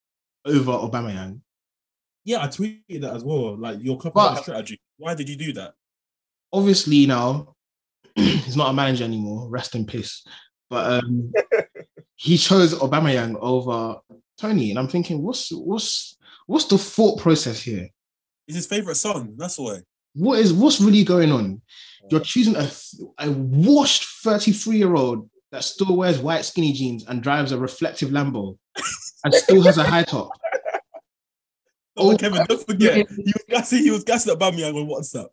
[0.45, 1.41] over Aubameyang.
[2.29, 3.57] Yeah, I tweeted that as well.
[3.57, 4.79] Like your club But- strategy.
[4.99, 5.73] Why did you do that?
[6.53, 7.55] Obviously, now
[8.17, 9.49] he's not a manager anymore.
[9.49, 10.27] Rest in peace.
[10.69, 11.33] But um,
[12.17, 14.01] he chose Aubameyang over
[14.39, 17.89] Toney, and I'm thinking, what's what's what's the thought process here?
[18.47, 19.33] He's his favorite son.
[19.39, 19.79] That's why.
[20.13, 21.63] What is what's really going on?
[22.11, 22.69] You're choosing a
[23.21, 28.11] a washed 33 year old that still wears white skinny jeans and drives a reflective
[28.11, 28.59] Lambo
[29.25, 30.29] and still has a high top.
[31.99, 34.75] Oh, Oh, Kevin, don't forget, he was gassing, he was gassing up about me on
[34.75, 35.29] WhatsApp.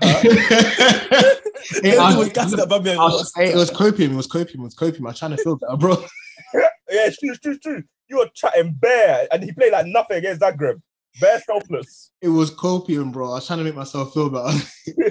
[0.00, 0.22] Hey,
[1.92, 4.54] he I- was gassing about me on was- hey, it was copium, it was copium,
[4.56, 5.06] it was copium.
[5.08, 5.96] I'm trying to feel better, bro.
[6.92, 7.82] Yeah, it's true, it's true, it's true.
[8.08, 10.80] You were chatting bare, and he played like nothing against that Zagreb.
[11.20, 12.10] Bare selfless.
[12.20, 13.28] It was copium, bro.
[13.30, 14.58] I was trying to make myself feel better.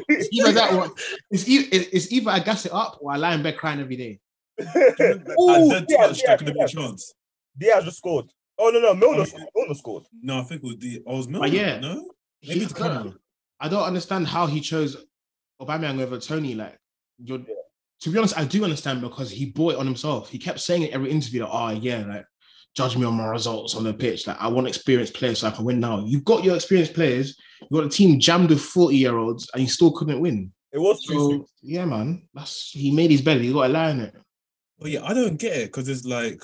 [0.09, 0.89] It's either that one.
[1.31, 3.95] It's, e- it's either I gas it up or I lie in bed crying every
[3.95, 4.19] day.
[4.59, 6.65] Ooh, That dead yeah, touch, yeah, that have been a yeah.
[6.67, 7.13] chance.
[7.57, 8.25] Diaz just scored.
[8.59, 9.47] Oh no, no, Milner, I mean- scored.
[9.55, 10.03] Milner scored.
[10.21, 11.01] No, I think it was the.
[11.07, 11.47] Oh, I was oh, Milner.
[11.47, 11.79] yeah.
[11.79, 13.17] No, He- maybe it's I, don't,
[13.59, 14.97] I don't understand how he chose
[15.61, 16.55] Aubameyang over Toney.
[16.55, 16.77] Like,
[17.17, 17.53] you're, Yeah.
[18.01, 20.29] to be honest, I do understand because he bought it on himself.
[20.29, 22.25] He kept saying in every interview that, oh yeah, like
[22.75, 24.27] judge me on my results on the pitch.
[24.27, 26.05] Like, I want experienced players so I can win now.
[26.05, 27.35] You've got your experienced players.
[27.61, 30.51] You've got a team jammed with 40 year olds and you still couldn't win.
[30.71, 31.05] It was.
[31.07, 33.41] So yeah, man, that's he made his bed.
[33.41, 34.15] He got a lie in it.
[34.77, 36.41] But yeah, I don't get it because it's like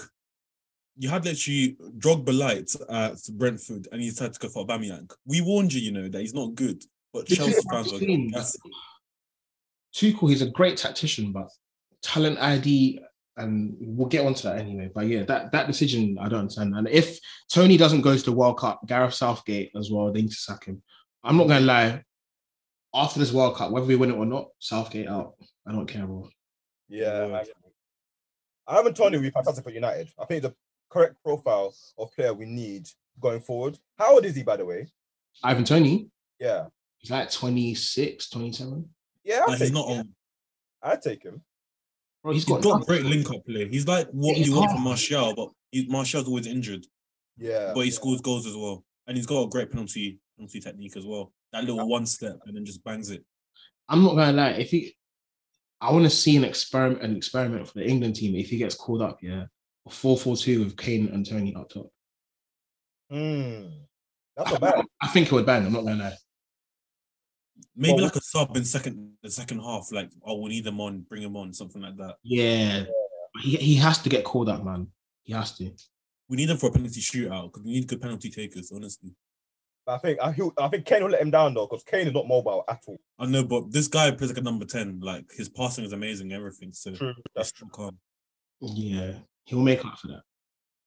[0.97, 5.11] you had literally Drogba light at Brentford and you decided to go for Aubameyang.
[5.25, 6.83] We warned you, you know, that he's not good.
[7.13, 8.31] But This Chelsea fans are I'm
[9.93, 11.49] Tuchel, he's a great tactician, but
[12.01, 12.99] talent ID,
[13.37, 14.89] and we'll get onto that anyway.
[14.93, 16.75] But yeah, that that decision I don't understand.
[16.75, 17.17] And if
[17.49, 20.65] Toney doesn't go to the World Cup, Gareth Southgate as well, they need to sack
[20.65, 20.81] him.
[21.23, 22.03] I'm not gonna lie.
[22.93, 25.35] After this World Cup, whether we win it or not, Southgate out.
[25.65, 26.29] I don't care, bro.
[26.87, 27.41] Yeah,
[28.67, 30.09] I, I haven't told you we fantastic for United.
[30.19, 30.53] I think the
[30.89, 32.87] correct profile of player we need
[33.19, 33.77] going forward.
[33.97, 34.87] How old is he, by the way?
[35.43, 36.07] Ivan Toney,
[36.39, 36.65] Yeah,
[36.99, 38.89] he's like 26, 27.
[39.23, 39.97] yeah, I'll Like, take he's not him.
[39.99, 40.09] on.
[40.91, 41.41] I'd take him.
[42.23, 43.67] Bro, he's He's got, got great link up play.
[43.67, 44.77] He's like what He's you want hard.
[44.77, 46.85] from Martial, but he, Martial's always injured.
[47.37, 48.83] Yeah, But he scores goals as well.
[49.07, 51.33] And he's got a great penalty penalty technique as well.
[51.53, 53.23] That little one step and then just bangs it.
[53.87, 54.49] I'm not gonna lie.
[54.51, 54.95] If he,
[55.81, 58.35] I want to see an experiment, an experiment for the England team.
[58.35, 59.45] If he gets called up, yeah,
[59.87, 61.87] a four-four-two with Kane and Toney up top.
[63.09, 63.65] Hmm.
[64.35, 64.85] That's not bad.
[65.01, 65.65] I think it would bang.
[65.65, 66.13] I'm not gonna lie.
[67.75, 70.81] Maybe Well, like a sub in second the second half, like oh we need them
[70.81, 72.15] on, bring them on, something like that.
[72.23, 72.83] Yeah,
[73.41, 74.87] he, he has to get called up, man.
[75.23, 75.71] He has to.
[76.27, 79.11] We need them for a penalty shootout because we need good penalty takers, honestly.
[79.87, 82.13] I think I, he'll- I think Kane will let him down though, because Kane is
[82.13, 82.97] not mobile at all.
[83.19, 84.99] I know, but this guy plays like a number 10.
[84.99, 86.73] Like his passing is amazing, everything.
[86.73, 87.13] So True.
[87.35, 87.67] that's true.
[87.71, 87.97] Calm.
[88.61, 89.13] Yeah,
[89.45, 90.21] he'll make up for that.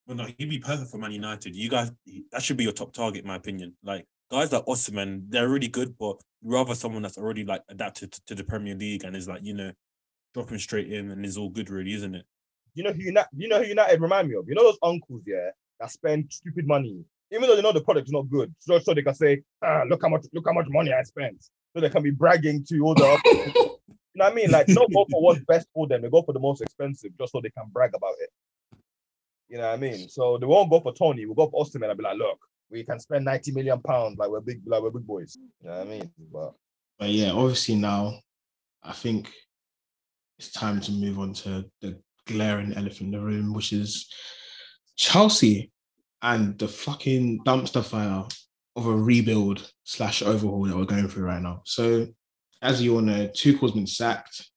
[0.06, 1.54] Well, no, he'd be perfect for Man United.
[1.54, 1.92] You guys,
[2.32, 3.76] that should be your top target, in my opinion.
[3.82, 8.24] Like guys like Osimhen, they're really good, but rather someone that's already like adapted to,
[8.26, 9.72] to the Premier League and is like you know
[10.34, 12.24] dropping straight in and is all good, really, isn't it?
[12.74, 14.48] You know who United, you know who United remind me of?
[14.48, 18.12] You know those uncles, yeah, that spend stupid money, even though they know the product's
[18.12, 20.92] not good, so, so they can say, ah, look how much, look how much money
[20.92, 21.42] I spent.
[21.74, 23.74] So they can be bragging to all the.
[24.14, 24.50] You know what I mean?
[24.50, 27.12] Like, they don't go for what's best for them, they go for the most expensive
[27.16, 28.30] just so they can brag about it.
[29.48, 30.08] You know what I mean?
[30.08, 32.38] So they won't go for Toney, we'll go for Austin and I'll be like, look,
[32.70, 35.36] we can spend 90 million pounds like we're big, like we're big boys.
[35.62, 36.10] You know what I mean?
[36.32, 36.54] But
[36.98, 38.18] But yeah, obviously now,
[38.82, 39.32] I think
[40.38, 44.08] it's time to move on to the glaring elephant in the room, which is
[44.96, 45.72] Chelsea
[46.22, 48.24] and the fucking dumpster fire
[48.76, 51.62] of a rebuild slash overhaul that we're going through right now.
[51.64, 52.06] So,
[52.62, 54.48] as you all know, Tuchel's been sacked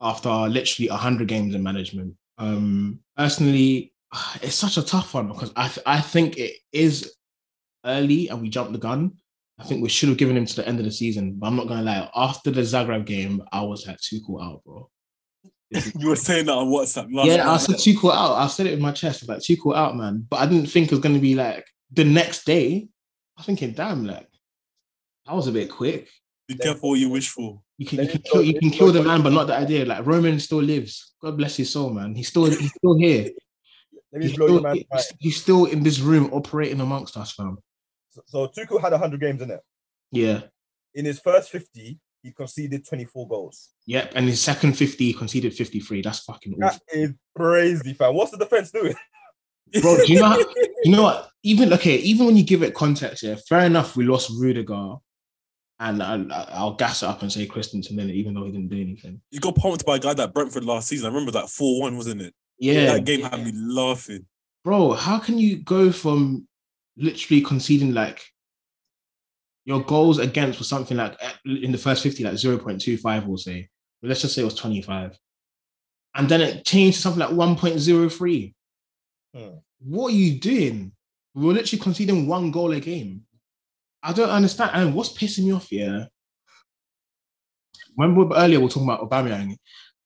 [0.00, 2.14] after literally 100 games in management.
[2.38, 3.92] Um, personally,
[4.42, 7.14] it's such a tough one because I, th- I think it is
[7.84, 9.12] early and we jumped the gun.
[9.60, 11.34] I think we should have given him to the end of the season.
[11.34, 12.08] But I'm not gonna lie.
[12.14, 14.88] After the Zagreb game, I was like Tuchel out, bro.
[15.98, 17.60] you were saying that on WhatsApp last yeah, I night.
[17.60, 18.36] said Tuchel out.
[18.36, 20.24] I said it in my chest, like Tuchel out, man.
[20.30, 22.88] But I didn't think it was gonna be like the next day.
[23.36, 24.28] I was thinking, damn, like
[25.26, 26.08] that was a bit quick.
[26.46, 27.60] Be careful what you wish for.
[27.76, 29.84] You can, you can kill, you can kill the man, but not the idea.
[29.84, 31.14] Like Roman still lives.
[31.20, 32.14] God bless his soul, man.
[32.14, 33.28] He's still he's still here.
[34.12, 35.02] Let me He's blow your still, man's mind.
[35.10, 37.58] he's, he's still in this room operating amongst us, fam.
[38.10, 39.60] So, so Tuchel had 100 games in it.
[40.10, 40.42] Yeah.
[40.94, 43.70] In his first 50, he conceded 24 goals.
[43.86, 44.12] Yep.
[44.14, 46.02] And his second 50, he conceded 53.
[46.02, 46.78] That's fucking awful.
[46.88, 48.14] That is crazy, fam.
[48.14, 48.94] What's the defense doing?
[49.82, 50.38] Bro, do you know how,
[50.84, 51.30] you know what?
[51.42, 53.96] Even okay, even when you give it context, yeah, fair enough.
[53.96, 54.94] We lost Rudiger,
[55.78, 58.68] and I, I'll gas it up and say Christensen in it, even though he didn't
[58.68, 59.20] do anything.
[59.30, 61.06] You got pumped by a guy that Brentford last season.
[61.06, 62.34] I remember that 4 1, wasn't it?
[62.58, 64.26] Yeah, That game had me laughing.
[64.64, 64.92] bro.
[64.92, 66.46] How can you go from
[66.96, 68.20] literally conceding like
[69.64, 72.96] your goals against was something like eh, in the first fifty, like zero point two
[72.96, 73.68] five, we'll say.
[74.00, 75.16] But let's just say it was twenty five,
[76.14, 78.54] and then it changed to something like one point zero three.
[79.34, 79.58] Hmm.
[79.80, 80.92] What are you doing?
[81.34, 83.22] We were literally conceding one goal a game.
[84.02, 84.70] I don't understand.
[84.74, 86.08] And what's pissing me off here
[87.98, 89.56] remember earlier we were talking about Aubameyang.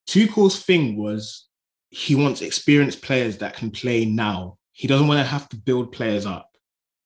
[0.07, 1.49] Tuchel's thing was
[1.93, 4.57] he wants experienced players that can play now.
[4.73, 6.49] He doesn't want to have to build players up.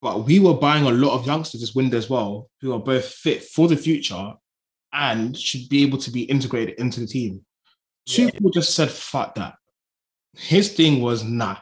[0.01, 3.05] But we were buying a lot of youngsters this window as well, who are both
[3.05, 4.33] fit for the future
[4.92, 7.44] and should be able to be integrated into the team.
[8.07, 8.31] Yeah.
[8.31, 9.55] Tuchel just said, fuck that.
[10.35, 11.57] His thing was nah.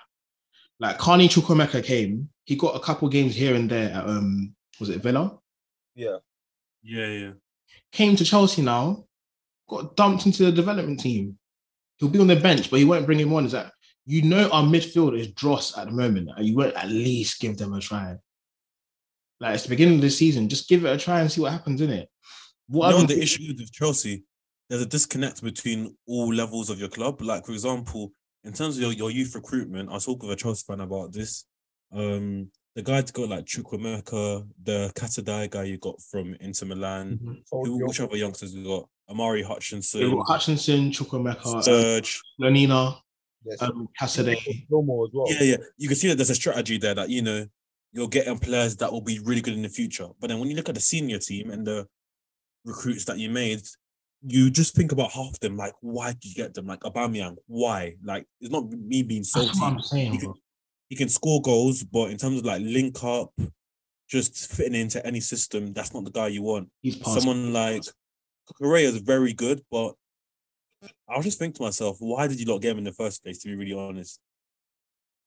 [0.79, 4.91] Like Carney Chukwuemeka came, he got a couple games here and there at um was
[4.91, 5.39] it Villa?
[5.95, 6.19] Yeah.
[6.83, 7.31] Yeah, yeah.
[7.91, 9.07] Came to Chelsea now,
[9.67, 11.39] got dumped into the development team.
[12.05, 13.47] He'll be on the bench, but he won't bring him on.
[13.47, 13.73] Is that
[14.05, 17.57] you know our midfield is dross at the moment, and you won't at least give
[17.57, 18.17] them a try.
[19.41, 21.53] Like it's the beginning of the season, just give it a try and see what
[21.53, 22.11] happens in it.
[22.69, 24.25] What you know the issue with Chelsea,
[24.69, 27.23] there's a disconnect between all levels of your club.
[27.23, 28.13] Like for example,
[28.45, 31.13] in terms of your, your youth recruitment, I was talking with a Chelsea fan about
[31.13, 31.47] this.
[31.91, 37.19] Um, the guys got like Chukwuemeka, the Casadei guy you got from Inter Milan.
[37.23, 37.43] Mhm.
[37.51, 38.89] Who, which other youngsters we got?
[39.09, 42.21] Omari Hutchinson, Hutchinson, Chukwuemeka, uh, Sturge.
[42.41, 42.99] Slonina,
[43.45, 43.61] Yes.
[43.63, 44.67] um, Cassidy.
[44.71, 45.27] Gilmour as well.
[45.29, 45.57] Yeah, yeah.
[45.77, 47.47] You can see that there's a strategy there that you know
[47.93, 50.09] you're getting players that will be really good in the future.
[50.21, 51.87] But then when you look at the senior team and the
[52.65, 53.61] recruits that you made,
[54.27, 55.57] you just think about half of them.
[55.57, 56.67] Like, why did you get them?
[56.67, 57.97] Like Aubameyang, why?
[58.03, 59.59] Like, it's not me being That's salty.
[59.61, 60.13] what I'm saying.
[60.13, 60.33] He can,
[60.89, 63.31] he can score goals, but in terms of like link up,
[64.09, 66.71] just fitting into any system, that's not the guy you want.
[66.81, 67.21] He's past.
[67.21, 67.83] Someone like
[68.53, 69.95] Correa is very good, but
[71.09, 73.23] I was just thinking to myself, why did you not get him in the first
[73.23, 73.39] place?
[73.41, 74.21] To be really honest.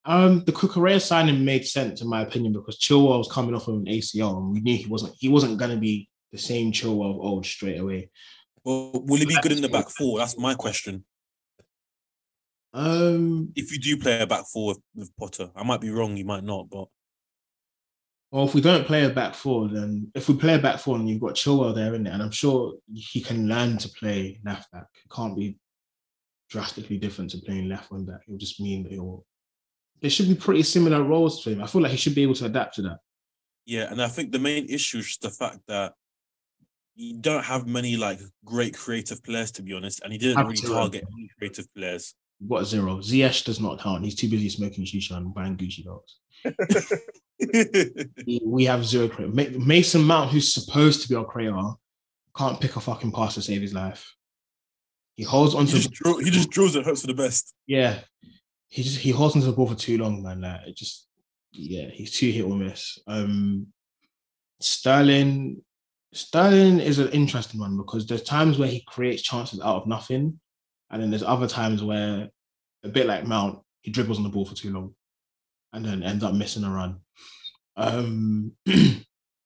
[0.05, 3.75] Um, the Cucurella signing made sense in my opinion because Chilwell was coming off of
[3.75, 7.15] an ACL, and we knew he wasn't he wasn't going to be the same Chilwell
[7.15, 8.09] of old straight away.
[8.63, 10.19] But will he be good in the back four?
[10.19, 11.03] That's my question.
[12.73, 16.15] Um, If you do play a back four with, with Potter, I might be wrong,
[16.15, 16.87] you might not, but
[18.31, 20.95] well, if we don't play a back four, then if we play a back four
[20.95, 24.39] and you've got Chilwell there in it, and I'm sure he can learn to play
[24.43, 24.87] left back.
[25.03, 25.57] It can't be
[26.49, 28.21] drastically different to playing left wing back.
[28.27, 29.25] It'll just mean that he'll.
[30.01, 31.63] There should be pretty similar roles to him.
[31.63, 32.99] I feel like he should be able to adapt to that.
[33.65, 35.93] yeah, and I think the main issue is just the fact that
[36.95, 40.57] you don't have many like great creative players to be honest, and he didn't really
[40.57, 42.13] target any creative players.
[42.39, 42.97] We've got zero.
[42.97, 44.03] Ziyech does not count.
[44.03, 46.17] He's too busy smoking shisha and buying Gucci dogs.
[48.45, 49.59] We- have zero credit.
[49.59, 51.71] Mason Mount, who's supposed to be our creator,
[52.35, 54.13] can't pick a fucking pass to save his life.
[55.15, 57.53] He holds he onto just drill, he just drills and hopes for the best.
[57.65, 57.99] yeah.
[58.69, 60.41] He just he holds onto the ball for too long, man.
[60.41, 61.07] Like it just
[61.53, 62.99] yeah, he's too hit or miss.
[63.07, 63.67] Um
[64.59, 65.61] Sterling
[66.13, 70.39] Sterling is an interesting one because there's times where he creates chances out of nothing,
[70.89, 72.29] and then there's other times where
[72.83, 74.93] a bit like Mount, he dribbles on the ball for too long
[75.73, 76.99] and then ends up missing a run.
[77.75, 78.53] Um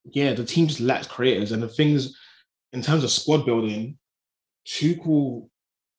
[0.05, 2.17] yeah, the team just lacks creators, and the things
[2.73, 3.97] in terms of squad building,
[4.65, 5.47] Tuchel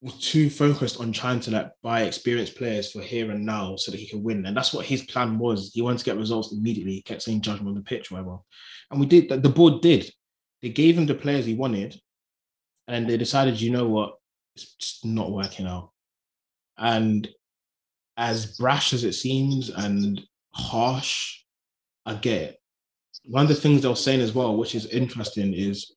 [0.01, 3.91] was too focused on trying to like buy experienced players for here and now so
[3.91, 4.45] that he can win.
[4.47, 5.71] And that's what his plan was.
[5.73, 6.95] He wanted to get results immediately.
[6.95, 8.39] He kept saying judgment on the pitch, whatever.
[8.91, 9.43] And we did that.
[9.43, 10.11] The board did.
[10.61, 12.01] They gave him the players he wanted.
[12.89, 14.15] And they decided, you know what?
[14.55, 15.91] It's just not working out.
[16.79, 17.29] And
[18.17, 20.21] as brash as it seems and
[20.55, 21.41] harsh,
[22.05, 22.57] I get it.
[23.25, 25.95] One of the things they were saying as well, which is interesting, is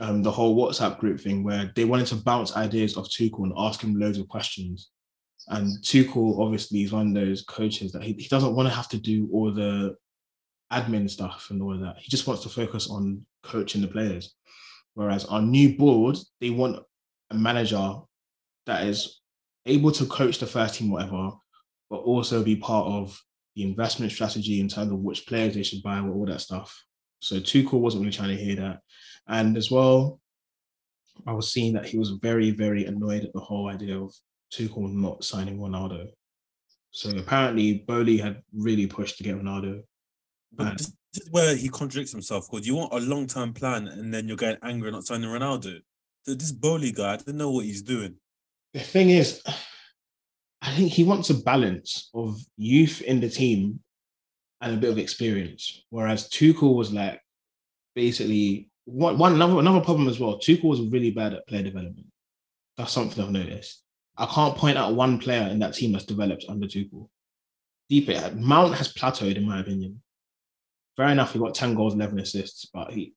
[0.00, 3.52] um, the whole WhatsApp group thing where they wanted to bounce ideas off Tuchel and
[3.56, 4.90] ask him loads of questions.
[5.48, 8.88] And Tuchel obviously is one of those coaches that he, he doesn't want to have
[8.88, 9.96] to do all the
[10.72, 11.96] admin stuff and all of that.
[11.98, 14.34] He just wants to focus on coaching the players.
[14.94, 16.82] Whereas our new board, they want
[17.36, 17.94] manager
[18.66, 19.20] that is
[19.66, 21.30] able to coach the first team, whatever,
[21.90, 23.20] but also be part of
[23.54, 26.84] the investment strategy in terms of which players they should buy, all that stuff.
[27.20, 28.80] So Tuchel wasn't really trying to hear that.
[29.28, 30.20] And as well,
[31.26, 34.12] I was seeing that he was very, very annoyed at the whole idea of
[34.52, 36.08] Tuchel not signing Ronaldo.
[36.90, 39.82] So apparently, Boehly had really pushed to get Ronaldo.
[40.52, 44.12] But this is where he contradicts himself because you want a long term plan and
[44.12, 45.78] then you're getting angry not signing Ronaldo.
[46.26, 48.14] This Boehly guy, I don't know what he's doing.
[48.72, 49.42] The thing is,
[50.62, 53.80] I think he wants a balance of youth in the team
[54.60, 55.84] and a bit of experience.
[55.90, 57.20] Whereas Tuchel was like
[57.94, 60.38] basically one, one another, another problem as well.
[60.38, 62.06] Tuchel was really bad at player development.
[62.78, 63.82] That's something I've noticed.
[64.16, 67.08] I can't point out one player in that team that's developed under Tuchel.
[67.90, 70.00] Deep it, Mount has plateaued in my opinion.
[70.96, 73.12] Fair enough, he got 10 goals, 11 assists, but he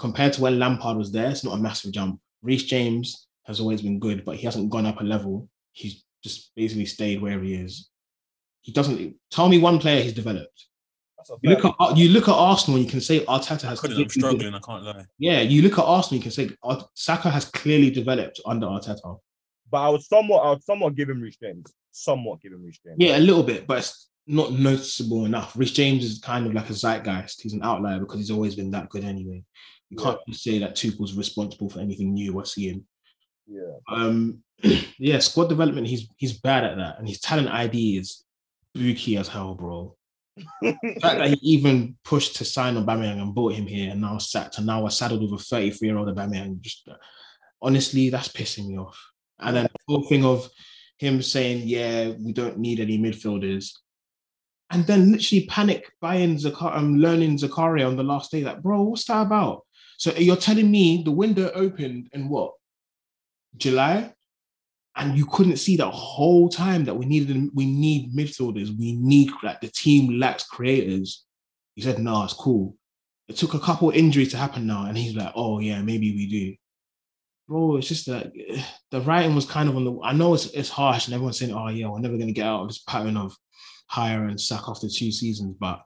[0.00, 2.20] compared to when Lampard was there, it's not a massive jump.
[2.42, 5.48] Reece James has always been good, but he hasn't gone up a level.
[5.72, 7.90] He's just basically stayed where he is.
[8.62, 10.66] He doesn't tell me one player he's developed.
[11.42, 13.84] You look at you look at Arsenal, you can say Arteta has.
[13.84, 14.54] I'm clearly- struggling.
[14.54, 15.04] I can't lie.
[15.18, 16.50] Yeah, you look at Arsenal, you can say
[16.94, 19.18] Saka has clearly developed under Arteta.
[19.70, 21.72] but I would somewhat, I would somewhat give him Reece James.
[21.92, 22.96] Somewhat give him Reece James.
[22.98, 25.56] Yeah, a little bit, but it's not noticeable enough.
[25.56, 27.42] Rich James is kind of like a zeitgeist.
[27.42, 29.42] He's an outlier because he's always been that good anyway.
[29.90, 32.84] You can't just say that Tuchel's responsible for anything new we're seeing.
[33.46, 33.74] Yeah.
[33.90, 34.42] Um,
[34.98, 35.88] yeah, squad development.
[35.88, 38.24] He's he's bad at that, and his talent ID is
[38.74, 39.96] spooky as hell, bro.
[40.62, 44.18] The fact that he even pushed to sign Aubameyang and bought him here, and now
[44.18, 46.60] sat and now we're saddled with a 33 year old Aubameyang.
[46.60, 46.88] Just
[47.60, 48.98] honestly, that's pissing me off.
[49.40, 50.48] And then the whole thing of
[50.98, 53.72] him saying, "Yeah, we don't need any midfielders,"
[54.70, 58.44] and then literally panic buying Zakar, um, learning Zakaria on the last day.
[58.44, 59.64] Like, bro, what's that about?
[60.00, 62.54] So you're telling me the window opened in what
[63.58, 64.14] July,
[64.96, 68.70] and you couldn't see the whole time that we needed we need midfielders.
[68.78, 71.26] We need like the team lacks creators.
[71.74, 72.78] He said, "No, it's cool."
[73.28, 76.26] It took a couple injuries to happen now, and he's like, "Oh yeah, maybe we
[76.26, 76.56] do."
[77.46, 80.00] Bro, it's just that eh, the writing was kind of on the.
[80.02, 82.62] I know it's it's harsh, and everyone's saying, "Oh yeah, we're never gonna get out
[82.62, 83.36] of this pattern of
[83.86, 85.82] hire and sack after two seasons," but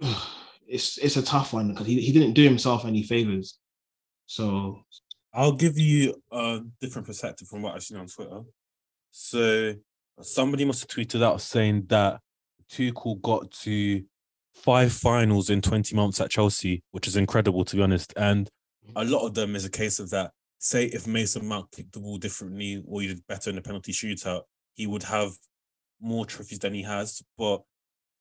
[0.66, 3.58] it's it's a tough one because he, he didn't do himself any favors.
[4.26, 4.80] So
[5.32, 8.40] I'll give you a different perspective from what I've seen on Twitter.
[9.10, 9.74] So
[10.20, 12.20] somebody must have tweeted out saying that
[12.70, 14.04] Tuchel got to
[14.54, 18.12] five finals in 20 months at Chelsea, which is incredible to be honest.
[18.16, 18.48] And
[18.96, 20.30] a lot of them is a case of that.
[20.58, 23.92] Say if Mason Mount kicked the ball differently or he did better in the penalty
[23.92, 24.42] shootout,
[24.74, 25.32] he would have
[26.00, 27.22] more trophies than he has.
[27.36, 27.62] But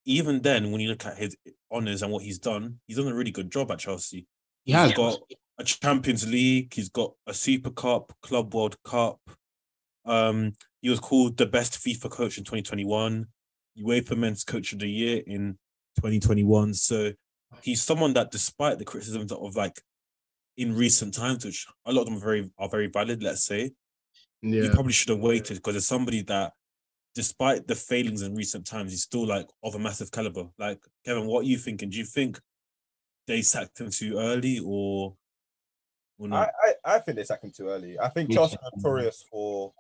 [0.06, 1.38] even then, when you look at his
[1.74, 4.28] honors and what he's done, he's done a really good job at Chelsea.
[4.64, 5.20] he has He's got
[5.60, 6.74] a Champions League.
[6.74, 9.20] He's got a Super Cup, Club World Cup.
[10.06, 13.26] Um, he was called the best FIFA coach in 2021,
[13.82, 15.58] UEFA Men's Coach of the Year in
[15.98, 16.74] 2021.
[16.74, 17.14] So
[17.62, 19.80] he's someone that, despite the criticisms of like
[20.58, 23.72] in recent times, which a lot of them are very are very valid, let's say,
[24.66, 26.54] you probably should have waited because there's somebody that,
[27.16, 30.48] despite the failings in recent times, he's still like of a massive caliber.
[30.58, 31.90] Like Kevin, what are you thinking?
[31.90, 32.40] Do you think
[33.28, 35.16] they sacked him too early or?
[36.18, 36.50] or I, not?
[36.64, 38.00] I, I think they sacked him too early.
[38.00, 39.74] I think Chelsea are notorious for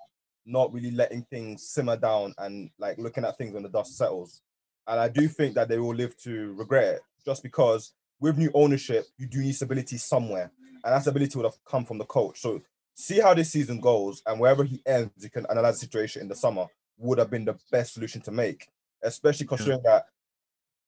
[0.45, 4.41] not really letting things simmer down and like looking at things when the dust settles.
[4.87, 8.51] And I do think that they will live to regret it just because with new
[8.53, 10.51] ownership, you do need stability somewhere.
[10.83, 12.41] And that stability would have come from the coach.
[12.41, 12.61] So
[12.93, 16.27] see how this season goes and wherever he ends, you can analyze the situation in
[16.27, 16.67] the summer
[16.97, 18.67] would have been the best solution to make,
[19.03, 20.05] especially considering that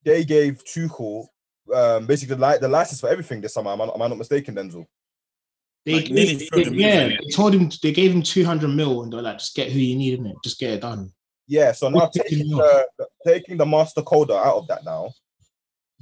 [0.04, 1.26] they gave Tuchel
[1.74, 3.72] um, basically the, li- the license for everything this summer.
[3.72, 4.86] Am I, am I not mistaken, Denzel?
[5.86, 8.68] They, Like, nearly they- threw them in yeah, they told him they gave him 200
[8.68, 11.12] mil and they're like, just get who you need in it, just get it done.
[11.48, 15.12] Yeah, so now taking taking the, the- taking the master coder out of that now,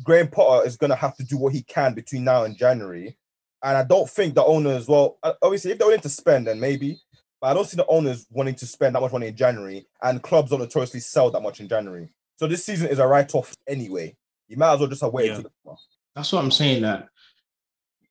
[0.04, 3.18] Graham Potter is gonna have to do what he can between now and January.
[3.62, 6.60] And I don't think the owners, well, uh, obviously, if they're willing to spend, then
[6.60, 7.00] maybe.
[7.44, 10.24] But I don't see the owners wanting to spend that much money in January, and
[10.24, 12.08] clubs don't notoriously sell that much in January.
[12.38, 14.16] So this season is a write-off anyway.
[14.48, 15.44] You might as well just have waited Yeah.
[15.66, 15.76] the.
[16.16, 16.84] That's what I'm saying.
[16.84, 17.10] That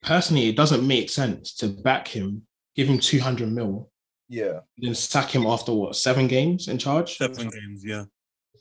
[0.03, 3.91] personally, it doesn't make sense to back him, give him 200 mil,
[4.29, 4.61] Yeah.
[4.77, 7.17] then sack him after what seven games in charge.
[7.17, 8.05] Seven games, yeah.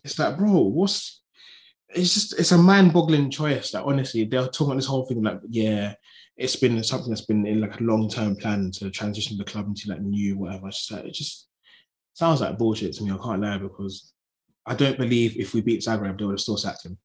[0.06, 1.22] It's like, bro, what's
[1.94, 3.72] it's just it's a mind-boggling choice.
[3.72, 5.96] That honestly, they're talking about this whole thing like, yeah,
[6.42, 9.90] it's been something that's been in like a long-term plan to transition the club into
[9.90, 10.70] like new whatever.
[10.70, 11.48] Just it just
[12.14, 13.12] sounds like bullshit to me.
[13.12, 14.14] I can't lie because
[14.66, 16.98] I don't believe if we beat Zagreb, they would have still sacked him.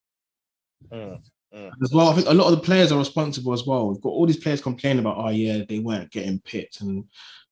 [0.93, 1.21] Mm.
[1.83, 3.89] As well, I think a lot of the players are responsible as well.
[3.89, 7.05] We've got all these players complaining about, oh yeah, they weren't getting picked, and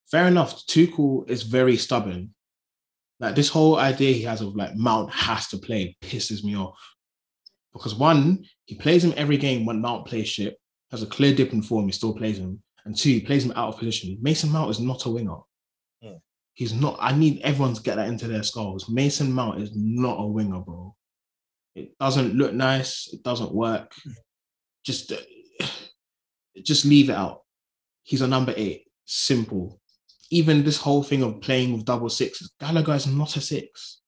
[0.09, 0.65] fair enough.
[0.67, 2.33] Tuchel is very stubborn.
[3.19, 6.77] Like this whole idea he has of like Mount has to play pisses me off.
[7.73, 10.57] Because one, he plays him every game when Mount plays shit,
[10.95, 12.61] has a clear dip in form, he still plays him.
[12.85, 14.17] And two, he plays him out of position.
[14.21, 15.37] Mason Mount is not a winger.
[16.03, 16.19] Mm.
[16.53, 16.97] He's not.
[17.01, 18.87] I need everyone to get that into their skulls.
[18.87, 20.95] Mason Mount is not a winger, bro.
[21.75, 23.09] It doesn't look nice.
[23.11, 23.91] It doesn't work.
[24.85, 25.11] Just,
[26.63, 27.41] just leave it out.
[28.03, 28.85] He's a number eight.
[29.05, 29.81] Simple.
[30.29, 34.01] Even this whole thing of playing with double sixes, Gallagher is not a six.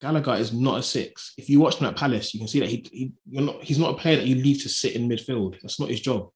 [0.00, 1.32] Gallagher is not a six.
[1.38, 3.62] If you watch him at Palace, you can see that he, he you're not.
[3.62, 5.60] He's not a player that you leave to sit in midfield.
[5.62, 6.30] That's not his job.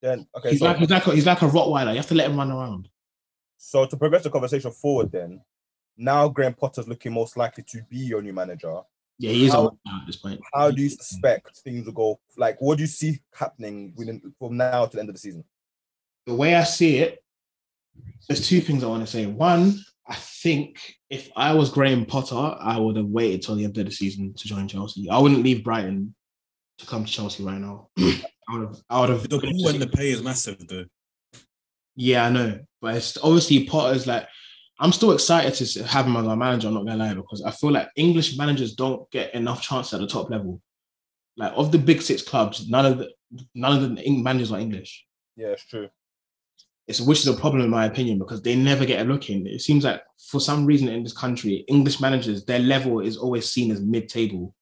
[0.00, 1.90] Then okay, He's so, like he's like a, he's like a Rottweiler.
[1.90, 2.88] You have to let him run around.
[3.58, 5.40] so to progress the conversation forward, then
[5.96, 8.80] now Graham Potter's looking most likely to be your new manager.
[9.18, 10.40] Yeah, he is How- at this point.
[10.54, 12.20] How do you suspect things will go?
[12.38, 15.44] Like, what do you see happening within from now to the end of the season?
[16.26, 17.22] the way I see it,
[18.28, 19.26] there's two things I want to say.
[19.26, 23.78] One, I think if I was Graham Potter, I would have waited till the end
[23.78, 25.08] of the season to join Chelsea.
[25.08, 26.16] I wouldn't leave Brighton
[26.78, 27.88] to come to Chelsea right now.
[27.98, 28.76] I would have.
[28.90, 29.28] I would have.
[29.28, 30.86] The pool and the pay is massive though.
[31.94, 34.26] Yeah, I know, but it's obviously Potter's like.
[34.82, 36.68] I'm still excited to have him as our manager.
[36.68, 40.00] I'm not gonna lie because I feel like English managers don't get enough chance at
[40.00, 40.60] the top level.
[41.36, 43.10] Like of the big six clubs, none of the
[43.54, 45.04] none of the managers are English.
[45.36, 45.88] Yeah, it's true.
[46.90, 49.46] It's which is a problem in my opinion because they never get a look in.
[49.46, 53.48] It seems like for some reason in this country, English managers their level is always
[53.48, 54.52] seen as mid-table.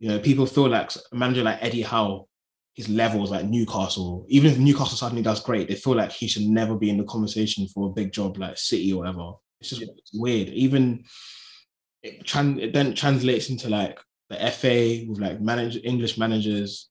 [0.00, 2.26] You know, people feel like a manager like Eddie Howe,
[2.74, 4.26] his level is like Newcastle.
[4.28, 7.04] Even if Newcastle suddenly does great, they feel like he should never be in the
[7.04, 9.34] conversation for a big job like City or whatever.
[9.60, 10.48] It's just it's weird.
[10.48, 11.04] Even
[12.02, 16.90] it, tran- it then translates into like the FA with like manage English managers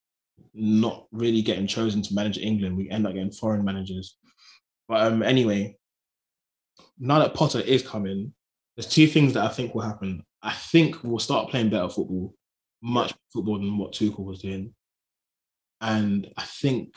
[0.53, 2.78] not really getting chosen to manage England.
[2.78, 4.18] We end up getting foreign managers.
[4.88, 5.77] But um, anyway,
[6.99, 8.34] now that Potter is coming,
[8.75, 10.23] there's two things that I think will happen.
[10.41, 12.34] I think we'll start playing better football,
[12.81, 14.73] much better football than what Tuchel was doing.
[15.81, 16.95] And I think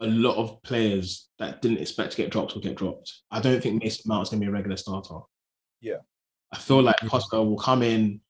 [0.00, 3.12] a lot of players that didn't expect to get dropped will get dropped.
[3.30, 5.20] I don't think Mason Mount is going to be a regular starter.
[5.80, 5.98] Yeah.
[6.52, 8.20] I feel like Potter will come in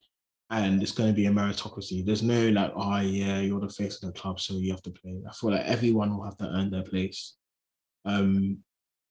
[0.49, 2.05] and it's going to be a meritocracy.
[2.05, 4.91] There's no like, oh yeah, you're the face of the club, so you have to
[4.91, 5.21] play.
[5.27, 7.36] I feel like everyone will have to earn their place.
[8.07, 8.59] Um,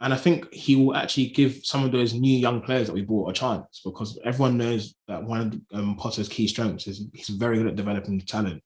[0.00, 3.02] and I think he will actually give some of those new young players that we
[3.02, 5.40] bought a chance because everyone knows that one
[5.72, 8.62] of um, Potter's key strengths is he's very good at developing talent,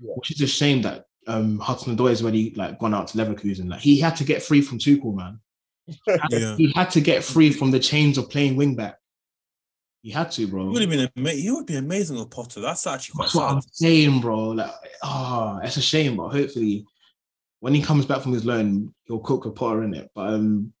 [0.00, 0.14] Yeah.
[0.16, 3.68] which is a shame that um, Hudson Odoi has already like gone out to Leverkusen.
[3.70, 5.38] Like he had to get free from Tuchel, man.
[6.30, 6.56] Yeah.
[6.56, 8.96] He had to get free from the chains of playing wing back.
[10.02, 10.64] He had to, bro.
[10.64, 12.60] He would have been ama- he would be amazing with Potter.
[12.60, 13.52] That's actually quite That's what.
[13.52, 14.48] I'm saying, bro.
[14.48, 14.72] Like,
[15.04, 16.84] ah, it's a shame, but hopefully,
[17.62, 20.10] when he comes back from his loan, he'll cook with Potter in it.
[20.16, 20.72] But um,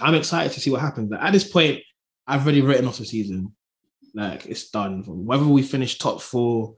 [0.00, 1.10] I'm excited to see what happens.
[1.10, 1.82] Like, at this point,
[2.26, 3.54] I've already written off the season.
[4.14, 5.02] Like, it's done.
[5.06, 6.76] Whether we finish top four,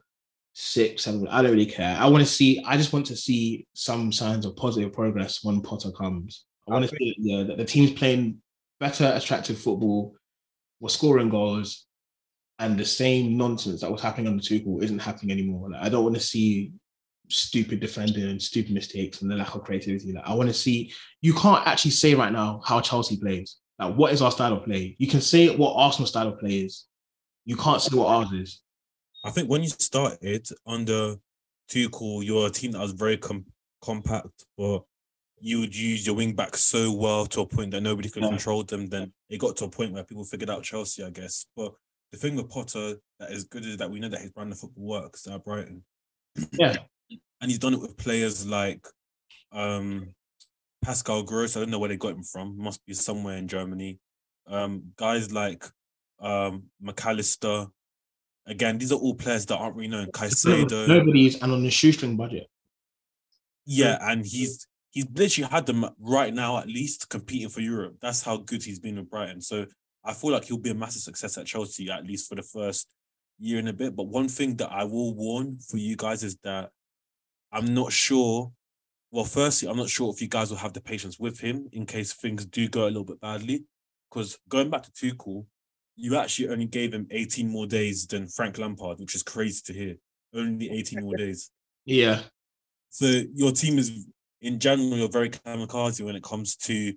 [0.51, 1.95] six, seven, I don't really care.
[1.97, 2.61] I want to see.
[2.67, 6.43] I just want to see some signs of positive progress when Potter comes.
[6.67, 8.41] I want to see yeah, that the team's playing
[8.81, 10.15] better, attractive football.
[10.81, 11.85] We're scoring goals
[12.59, 15.69] and the same nonsense that was happening on the Tuchel isn't happening anymore.
[15.69, 16.73] Like, I don't want to see
[17.29, 20.13] stupid defending and stupid mistakes and the lack of creativity.
[20.13, 20.93] Like, I want to see.
[21.21, 23.57] You can't actually say right now how Chelsea plays.
[23.79, 24.95] Like, what is our style of play?
[24.99, 26.85] You can say what Arsenal style of play is.
[27.45, 28.61] You can't say what ours is.
[29.23, 31.15] I think when you started under
[31.69, 33.45] Tuchel, you're a team that was very com-
[33.81, 34.83] compact, but
[35.39, 38.29] you would use your wing back so well to a point that nobody could Yeah.
[38.29, 38.87] control them.
[38.87, 41.45] Then it got to a point where people figured out Chelsea, I guess.
[41.55, 41.73] But
[42.11, 44.59] the thing with Potter that is good is that we know that his brand of
[44.59, 45.83] football works at Brighton.
[46.53, 46.77] Yeah.
[47.45, 48.83] And he's done it with players like
[49.51, 50.15] um
[50.83, 51.55] Pascal Gross.
[51.55, 52.57] I don't know where they got him from.
[52.57, 53.99] Must be somewhere in Germany.
[54.47, 55.63] Um, guys like
[56.19, 57.67] um Mac Allister.
[58.47, 60.07] Again, these are all players that aren't really known.
[60.07, 60.87] Caicedo.
[60.87, 62.47] Nobody's and on a shoestring budget.
[63.63, 67.97] Yeah, and he's he's literally had them right now at least competing for Europe.
[68.01, 69.39] That's how good he's been with Brighton.
[69.39, 69.67] So
[70.03, 72.87] I feel like he'll be a massive success at Chelsea at least for the first
[73.37, 73.95] year and a bit.
[73.95, 76.71] But one thing that I will warn for you guys is that
[77.55, 78.51] I'm not sure.
[79.11, 81.85] Well, firstly, I'm not sure if you guys will have the patience with him in
[81.85, 83.63] case things do go a little bit badly.
[84.11, 85.45] Because going back to Tuchel,
[85.95, 89.73] you actually only gave him 18 more days than Frank Lampard, which is crazy to
[89.73, 89.95] hear.
[90.33, 91.49] Only 18 more days.
[91.85, 92.23] Yeah.
[92.89, 94.05] So your team is
[94.41, 96.93] in general, you're very kamikaze when it comes to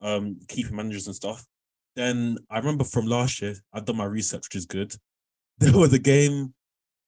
[0.00, 1.46] um keeping managers and stuff.
[1.94, 4.92] Then I remember from last year, I've done my research, which is good.
[5.58, 6.54] There was a game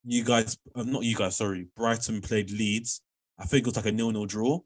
[0.05, 3.03] you guys, uh, not you guys, sorry, Brighton played Leeds.
[3.39, 4.61] I think it was like a nil-nil draw,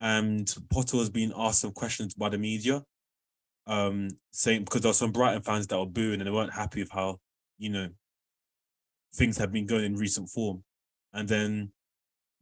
[0.00, 2.82] and Potter was being asked some questions by the media,
[3.66, 6.80] um, saying because there were some Brighton fans that were booing and they weren't happy
[6.80, 7.18] with how
[7.58, 7.88] you know
[9.14, 10.64] things have been going in recent form,
[11.12, 11.72] and then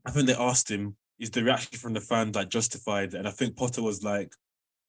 [0.05, 3.14] I think they asked him, is the reaction from the fans like justified?
[3.14, 4.32] And I think Potter was like,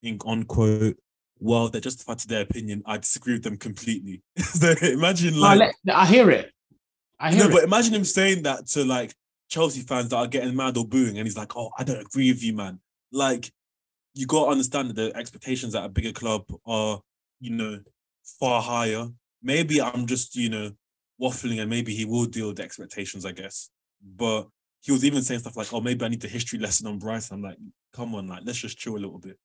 [0.02, 0.98] in on quote,
[1.40, 2.84] well, they're justified to their opinion.
[2.86, 4.22] I disagree with them completely.
[4.38, 6.52] so imagine I, like let- I hear it.
[7.20, 7.54] I hear no, it.
[7.54, 9.14] but imagine him saying that to like
[9.50, 12.32] Chelsea fans that are getting mad or booing, and he's like, "Oh, I don't agree
[12.32, 12.80] with you, man."
[13.12, 13.52] Like,
[14.14, 17.02] you got to understand that the expectations at a bigger club are,
[17.40, 17.80] you know,
[18.40, 19.08] far higher.
[19.42, 20.72] Maybe I'm just, you know,
[21.22, 23.70] waffling, and maybe he will deal with the expectations, I guess.
[24.02, 24.48] But
[24.82, 27.36] he was even saying stuff like, "Oh, maybe I need the history lesson on Brighton."
[27.36, 27.58] I'm like,
[27.94, 29.38] "Come on, like, let's just chill a little bit."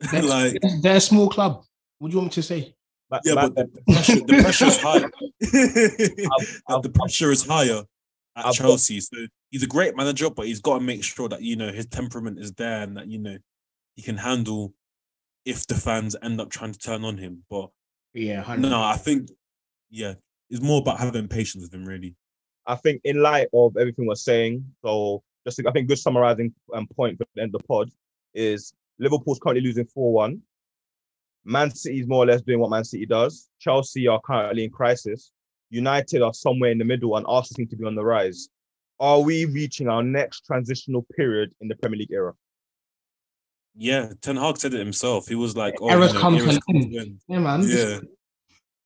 [0.12, 1.64] Like, they're a small club.
[1.98, 2.74] What do you want me to say?
[3.10, 5.10] Ma- yeah, ma- but the pressure, the pressure is higher.
[6.82, 7.82] The pressure is higher
[8.36, 9.00] at got- Chelsea.
[9.00, 9.16] So
[9.50, 12.38] he's a great manager, but he's got to make sure that you know his temperament
[12.38, 13.36] is there and that you know
[13.96, 14.72] he can handle
[15.44, 17.42] if the fans end up trying to turn on him.
[17.50, 17.70] But
[18.14, 18.68] Yeah, 100.
[18.68, 19.30] no, I think
[19.90, 20.14] yeah,
[20.48, 22.14] it's more about having patience with him, really.
[22.66, 26.86] I think in light of everything we're saying, so just I think good summarizing um,
[26.86, 27.90] point for the end of the pod
[28.34, 30.38] is Liverpool's currently losing 4-1.
[31.44, 33.48] Man City is more or less doing what Man City does.
[33.58, 35.32] Chelsea are currently in crisis.
[35.70, 38.48] United are somewhere in the middle, and Arsenal seem to be on the rise.
[38.98, 42.34] Are we reaching our next transitional period in the Premier League era?
[43.76, 45.28] Yeah, Ten Hag said it himself.
[45.28, 46.96] He was like, "Oh, Eras you know, come to an end.
[46.96, 47.62] end." Yeah, man.
[47.64, 48.00] Yeah,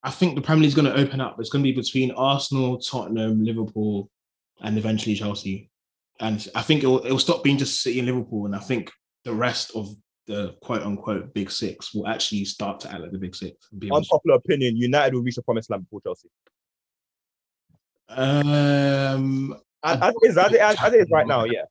[0.05, 1.41] I think the Premier League's going to open up.
[1.41, 4.11] It's going to be between Arsenal, Tottenham, Liverpool,
[4.61, 5.71] and eventually Chelsea.
[6.21, 8.45] And I think it will, it will stop being just City and Liverpool.
[8.45, 8.93] And I think
[9.25, 9.97] the rest of
[10.27, 13.69] the quote unquote big six will actually start to act like the big six.
[13.79, 16.29] be able to- Unpopular opinion: United will reach the promised land before Chelsea.
[18.09, 21.63] Um, As, as, it is, as, it, as, as it is right now, yeah.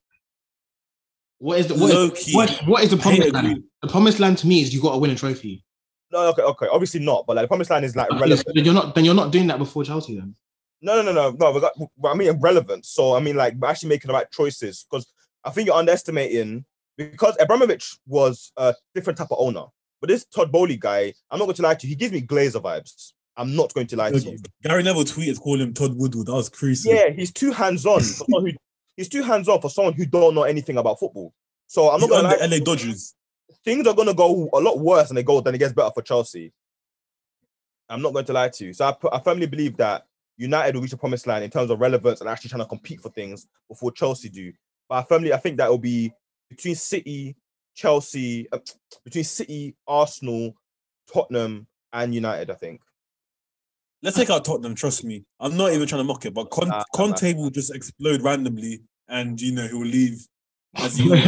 [1.37, 2.33] what is the what low is, key.
[2.35, 3.63] what, what is the promised land?
[3.81, 5.63] The promised land to me is you got to win a trophy.
[6.11, 6.67] No, okay, okay.
[6.71, 8.47] Obviously not, but like the promised land is like Okay, relevant.
[8.47, 10.35] so then you're not then you're not doing that before Chelsea then.
[10.81, 11.59] No, no, no, no, no.
[11.59, 12.85] Got, but I mean, relevant.
[12.85, 15.07] So I mean, like, we're actually making the right choices because
[15.43, 16.65] I think you're underestimating
[16.97, 19.65] because Abramovich was a different type of owner.
[20.01, 21.91] But this Todd Boehly guy, I'm not going to lie to you.
[21.91, 23.13] He gives me Glazer vibes.
[23.35, 24.37] I'm not going to lie to you.
[24.61, 26.27] Gary Neville tweeted calling him Todd Woodward.
[26.27, 26.89] That was crazy.
[26.89, 27.99] Yeah, he's too hands on.
[27.99, 28.51] for someone who
[28.95, 31.33] he's too hands on for someone who don't know anything about football.
[31.67, 32.57] So I'm He's not going to.
[32.57, 33.15] LA Dodgers.
[33.63, 35.91] Things are going to go a lot worse than they go than it gets better
[35.93, 36.51] for Chelsea.
[37.89, 38.73] I'm not going to lie to you.
[38.73, 40.05] So I, put, I firmly believe that
[40.37, 43.01] United will reach a promised land in terms of relevance and actually trying to compete
[43.01, 44.51] for things before Chelsea do.
[44.89, 46.11] But I firmly, I think that will be
[46.49, 47.35] between City,
[47.75, 48.59] Chelsea, uh,
[49.03, 50.55] between City, Arsenal,
[51.11, 52.49] Tottenham, and United.
[52.51, 52.81] I think.
[54.01, 54.75] Let's take out Tottenham.
[54.75, 57.49] Trust me, I'm not even trying to mock it, but Con- Nah, nah, Conte will
[57.49, 60.27] just explode randomly, and you know he will leave
[60.75, 61.21] as he and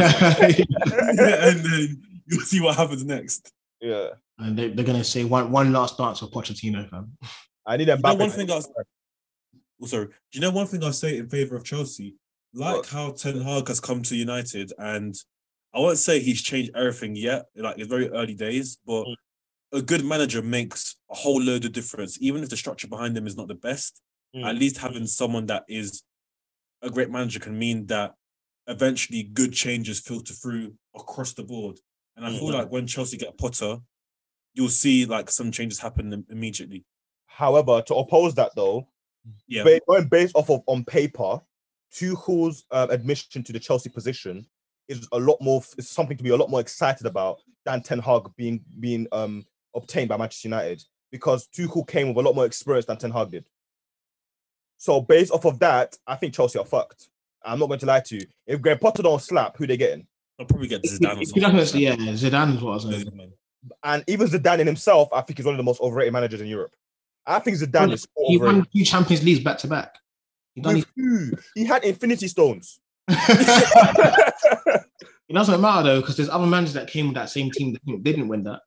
[1.60, 3.50] then you'll see what happens next.
[3.80, 4.08] Yeah,
[4.38, 7.16] and they, they're gonna say one one last dance for Pochettino, fam.
[7.64, 8.18] I need them You know back.
[8.18, 8.68] one thing I was,
[9.82, 10.06] oh, sorry.
[10.06, 12.14] Do you know one thing I say in favor of Chelsea?
[12.56, 12.86] Like What?
[12.86, 15.14] how Ten Hag has come to United, and
[15.74, 17.46] I won't say he's changed everything yet.
[17.54, 19.14] Like it's very early days, but Mm.
[19.72, 22.16] a good manager makes a whole load of difference.
[22.20, 24.00] Even if the structure behind them is not the best,
[24.34, 24.44] Mm.
[24.46, 26.02] at least having someone that is
[26.80, 28.14] a great manager can mean that
[28.68, 31.78] eventually good changes filter through across the board.
[32.16, 32.54] And I feel Mhm.
[32.54, 33.80] like when Chelsea get Potter,
[34.54, 36.86] you'll see like some changes happen immediately.
[37.26, 38.88] However, to oppose that though,
[39.46, 39.64] Yeah.
[39.86, 41.40] going based off of on paper,
[41.94, 44.46] Tuchel's uh, admission to the Chelsea position
[44.88, 45.62] is a lot more.
[45.78, 49.44] Is something to be a lot more excited about than Ten Hag being being um
[49.74, 53.30] obtained by Manchester United because Tuchel came with a lot more experience than Ten Hag
[53.30, 53.46] did.
[54.78, 57.08] So based off of that, I think Chelsea are fucked.
[57.44, 58.26] I'm not going to lie to you.
[58.46, 60.06] If Graham Potter don't slap, who they getting?
[60.38, 61.56] I'll probably get Zidane or If he something.
[61.56, 63.32] doesn't, yeah, Zidane is what I was saying.
[63.82, 66.46] And even Zidane in himself, I think he's one of the most overrated managers in
[66.46, 66.74] Europe.
[67.24, 69.96] I think Zidane is He won two Champions Leagues back to back.
[70.56, 71.30] He done With who?
[71.54, 72.80] He had Infinity Stones.
[73.08, 74.84] it
[75.32, 78.02] doesn't matter though, because there's other managers that came with that same team that didn't-
[78.02, 78.60] didn't win that.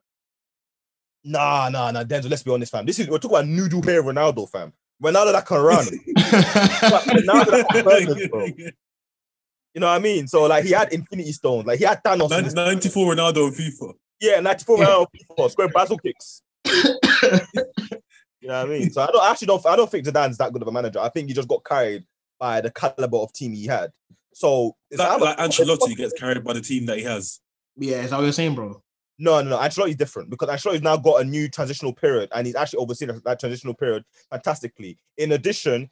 [1.25, 2.29] Nah, nah, nah, Denzel.
[2.29, 2.85] Let's be honest, fam.
[2.85, 4.71] This is we're talking about noodle hair Ronaldo, fam.
[5.03, 5.85] Ronaldo that can run.
[6.17, 8.45] Ronaldo that can burn, bro.
[8.45, 10.27] You know what I mean?
[10.27, 12.31] So like he had Infinity Stones, like he had Thanos.
[12.37, 13.93] in his- 94 Ronaldo in FIFA.
[14.21, 14.85] yeah, 94 Yeah.
[14.85, 15.05] Ronaldo
[15.37, 16.41] FIFA, square basil kicks.
[18.49, 18.89] You know what I mean?
[18.89, 20.99] So I don't I actually don't I don't think Zidane's that good of a manager.
[20.99, 22.03] I think he just got carried
[22.39, 23.91] by the caliber of team he had.
[24.33, 27.41] So it's Like, either- like Ancelotti gets carried by the team that he has.
[27.77, 28.81] yeah, is that what you're saying, bro?
[29.19, 29.57] No, no, no.
[29.59, 33.23] Ancelotti's different because Ancelotti's now got a new transitional period and he's actually overseen that-
[33.23, 34.97] that transitional period fantastically.
[35.17, 35.91] In addition,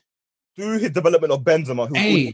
[0.55, 2.33] through his development of Benzema, who Hey.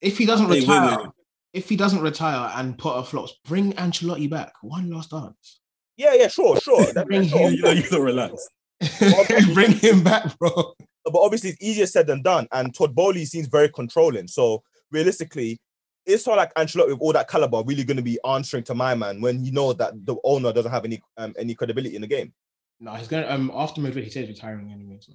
[0.00, 1.12] If he doesn't Hey, retire, wait, wait.
[1.52, 4.52] if he doesn't retire and Potter flops, bring Ancelotti back.
[4.62, 5.60] One last dance.
[5.98, 6.86] yeah, yeah, sure, sure.
[6.94, 7.38] That- Bring sure.
[7.50, 8.48] him- You know, you don't relax.
[9.54, 10.74] bring him back, bro.
[11.04, 12.46] But obviously, it's easier said than done.
[12.52, 14.28] And Todd Boehly seems very controlling.
[14.28, 15.60] So realistically,
[16.06, 18.94] it's not like Ancelotti with all that caliber really going to be answering to my
[18.94, 22.08] man when you know that the owner doesn't have any um, any credibility in the
[22.08, 22.32] game.
[22.80, 24.98] No, he's gonna um after Madrid, he says retiring anyway.
[25.00, 25.12] So.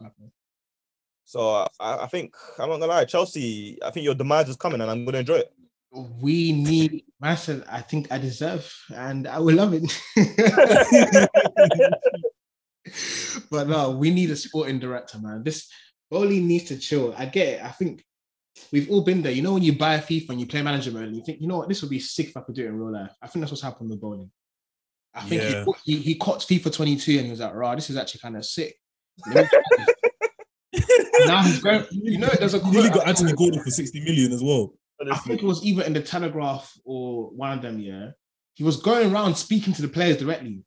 [1.26, 3.80] So uh, I, I think I'm not gonna lie, Chelsea.
[3.84, 5.54] I think your demise is coming, and I'm gonna enjoy it.
[5.92, 7.64] we need massive.
[7.72, 9.84] I think I deserve, and I will love it.
[13.54, 15.44] but no, we need a sporting director, man.
[15.44, 15.70] This
[16.10, 17.14] Boehly needs to chill.
[17.16, 17.64] I get it.
[17.64, 18.04] I think
[18.72, 19.32] we've all been there.
[19.32, 21.40] You know, when you buy a FIFA and you play manager mode, and you think,
[21.40, 23.12] you know what, this would be sick if I could do it in real life.
[23.22, 24.28] I think that's what's happened with Boehly.
[25.14, 25.66] I think Yeah.
[25.86, 28.38] he, he he caught FIFA 22 and he was like, "Raw, this is actually kind
[28.38, 28.76] of sick."
[31.28, 31.86] now he's going.
[31.92, 34.74] You know, there's a He really got Anthony Gordon for 60 million as well.
[35.12, 37.80] I think it was either in the Telegraph or one of them.
[37.80, 38.12] Yeah,
[38.56, 40.64] he was going around speaking to the players directly.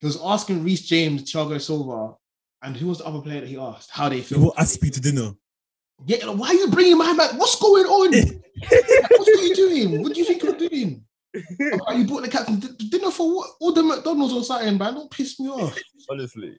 [0.00, 2.14] He was asking Reece James, Thiago Silva,
[2.62, 4.40] and who was the other player that he asked how they You feel.
[4.40, 5.32] will ask me to dinner.
[6.06, 7.36] Yeah, why are you bringing my man?
[7.36, 8.12] What's going on?
[8.12, 10.02] what are you doing?
[10.02, 11.04] What do you think you're doing?
[11.60, 13.50] Like, you bought the captain d- dinner for what?
[13.60, 14.94] All the McDonald's or something, man.
[14.94, 15.76] Don't piss me off.
[16.10, 16.56] Honestly.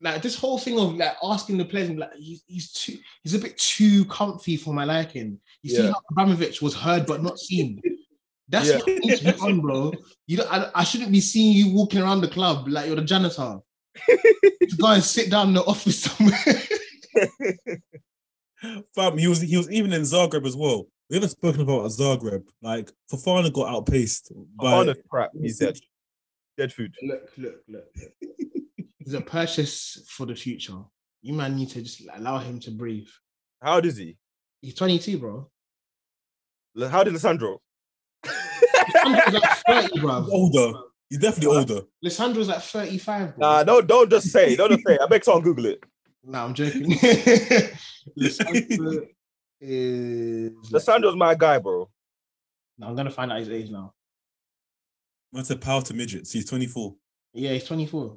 [0.00, 3.38] Like this whole thing of like asking the players, like he's, he's too, he's a
[3.38, 5.40] bit too comfy for my liking.
[5.62, 7.80] You see how Abramovich was heard but not seen.
[8.48, 8.76] That's Yeah.
[8.78, 9.92] what needs to be on, bro.
[10.26, 13.02] You don't, I, I shouldn't be seeing you walking around the club like you're the
[13.02, 13.58] janitor.
[14.08, 16.36] to go and sit down in the office somewhere.
[18.94, 20.86] Fam, he was he was even in Zagreb as well.
[21.08, 22.46] We haven't spoken about Zagreb.
[22.62, 25.30] Like Fofana got outpaced by Honest crap.
[25.40, 25.78] He's dead.
[26.58, 26.94] Dead food.
[27.02, 27.84] look, look, look.
[29.00, 30.78] It's a purchase for the future.
[31.22, 33.08] You man need to just allow him to breathe.
[33.62, 34.16] How old is he?
[34.60, 35.50] He's 22, bro.
[36.90, 37.58] How did Lisandro?
[38.26, 40.26] Lisandro's like 30, bro.
[40.30, 40.78] older.
[41.08, 41.80] He's definitely older.
[42.04, 43.46] Lisandro's like 35, bro.
[43.48, 44.56] Nah, don't don't just say.
[44.56, 44.94] Don't just say.
[44.94, 45.00] it.
[45.00, 45.84] I beg someone Google it.
[46.24, 46.82] Nah, I'm joking.
[48.18, 49.06] Lisandro
[49.60, 50.52] is.
[50.70, 51.88] Lisandro's my guy, bro.
[52.78, 53.92] No, I'm gonna find out his age now.
[55.32, 56.32] Man said power to midgets.
[56.32, 56.94] He's 24.
[57.34, 58.16] Yeah, he's 24.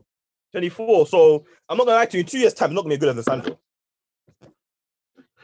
[0.52, 1.08] 24.
[1.08, 2.22] So I'm not gonna lie to you.
[2.22, 3.58] In two years' time, he's not gonna be good as Lisandro.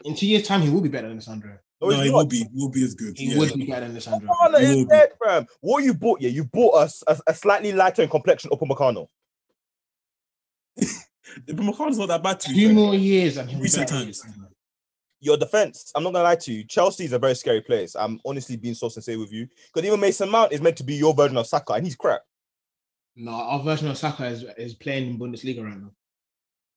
[0.04, 1.58] In two years' time, he will be better than Lisandro.
[1.80, 2.46] No, No, he's he will be.
[2.54, 3.18] Will be as good.
[3.18, 3.38] He yeah.
[3.38, 4.26] would be better than Lisandro.
[4.26, 5.46] Fofana is dead, fam.
[5.60, 6.20] What you bought?
[6.20, 9.08] Yeah, you bought us a, a slightly lighter in complexion Upamecano.
[10.76, 10.86] But
[11.56, 14.22] McConnell's not that bad to Two more years and Recent better times.
[15.20, 15.92] Your defense.
[15.94, 16.64] I'm not gonna lie to you.
[16.64, 17.94] Chelsea is a very scary place.
[17.94, 20.94] I'm honestly being so sincere with you because even Mason Mount is meant to be
[20.94, 22.20] your version of Saka, and he's crap.
[23.16, 25.90] No, our version of Saka is, is playing in Bundesliga right now.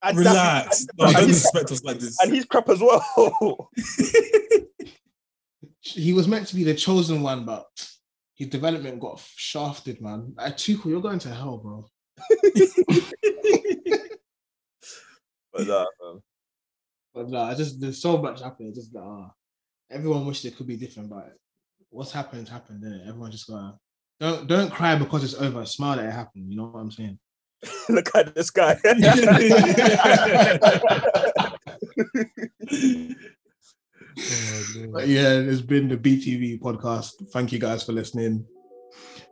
[0.02, 0.88] And that's- Relax.
[0.98, 2.18] No, and don't he's- disrespect us like this.
[2.22, 3.70] and he's crap as well.
[5.82, 7.66] He was meant to be the chosen one, but
[8.36, 10.34] his development got shafted, man.
[10.38, 11.86] Like, Tuchel, you're going to hell, bro.
[15.54, 16.22] but uh, um,
[17.14, 18.74] But no, I just there's so much happening.
[18.74, 19.30] Just that uh,
[19.90, 21.34] everyone wished it could be different, but
[21.90, 22.84] what's happened happened.
[22.84, 23.08] Innit?
[23.08, 23.78] Everyone just gotta
[24.20, 25.66] don't don't cry because it's over.
[25.66, 26.52] Smile that it happened.
[26.52, 27.18] You know what I'm saying?
[27.90, 28.78] look at this guy.
[34.92, 37.30] But yeah, it's been the BTV podcast.
[37.32, 38.46] Thank you guys for listening.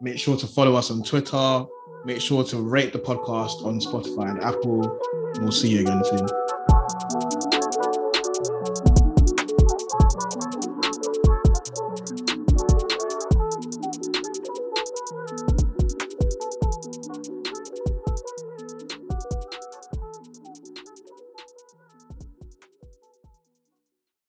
[0.02, 1.66] Make sure to follow us on Twitter.
[2.06, 5.00] Make sure to rate the podcast on Spotify and Apple.
[5.40, 6.28] We'll see you again soon.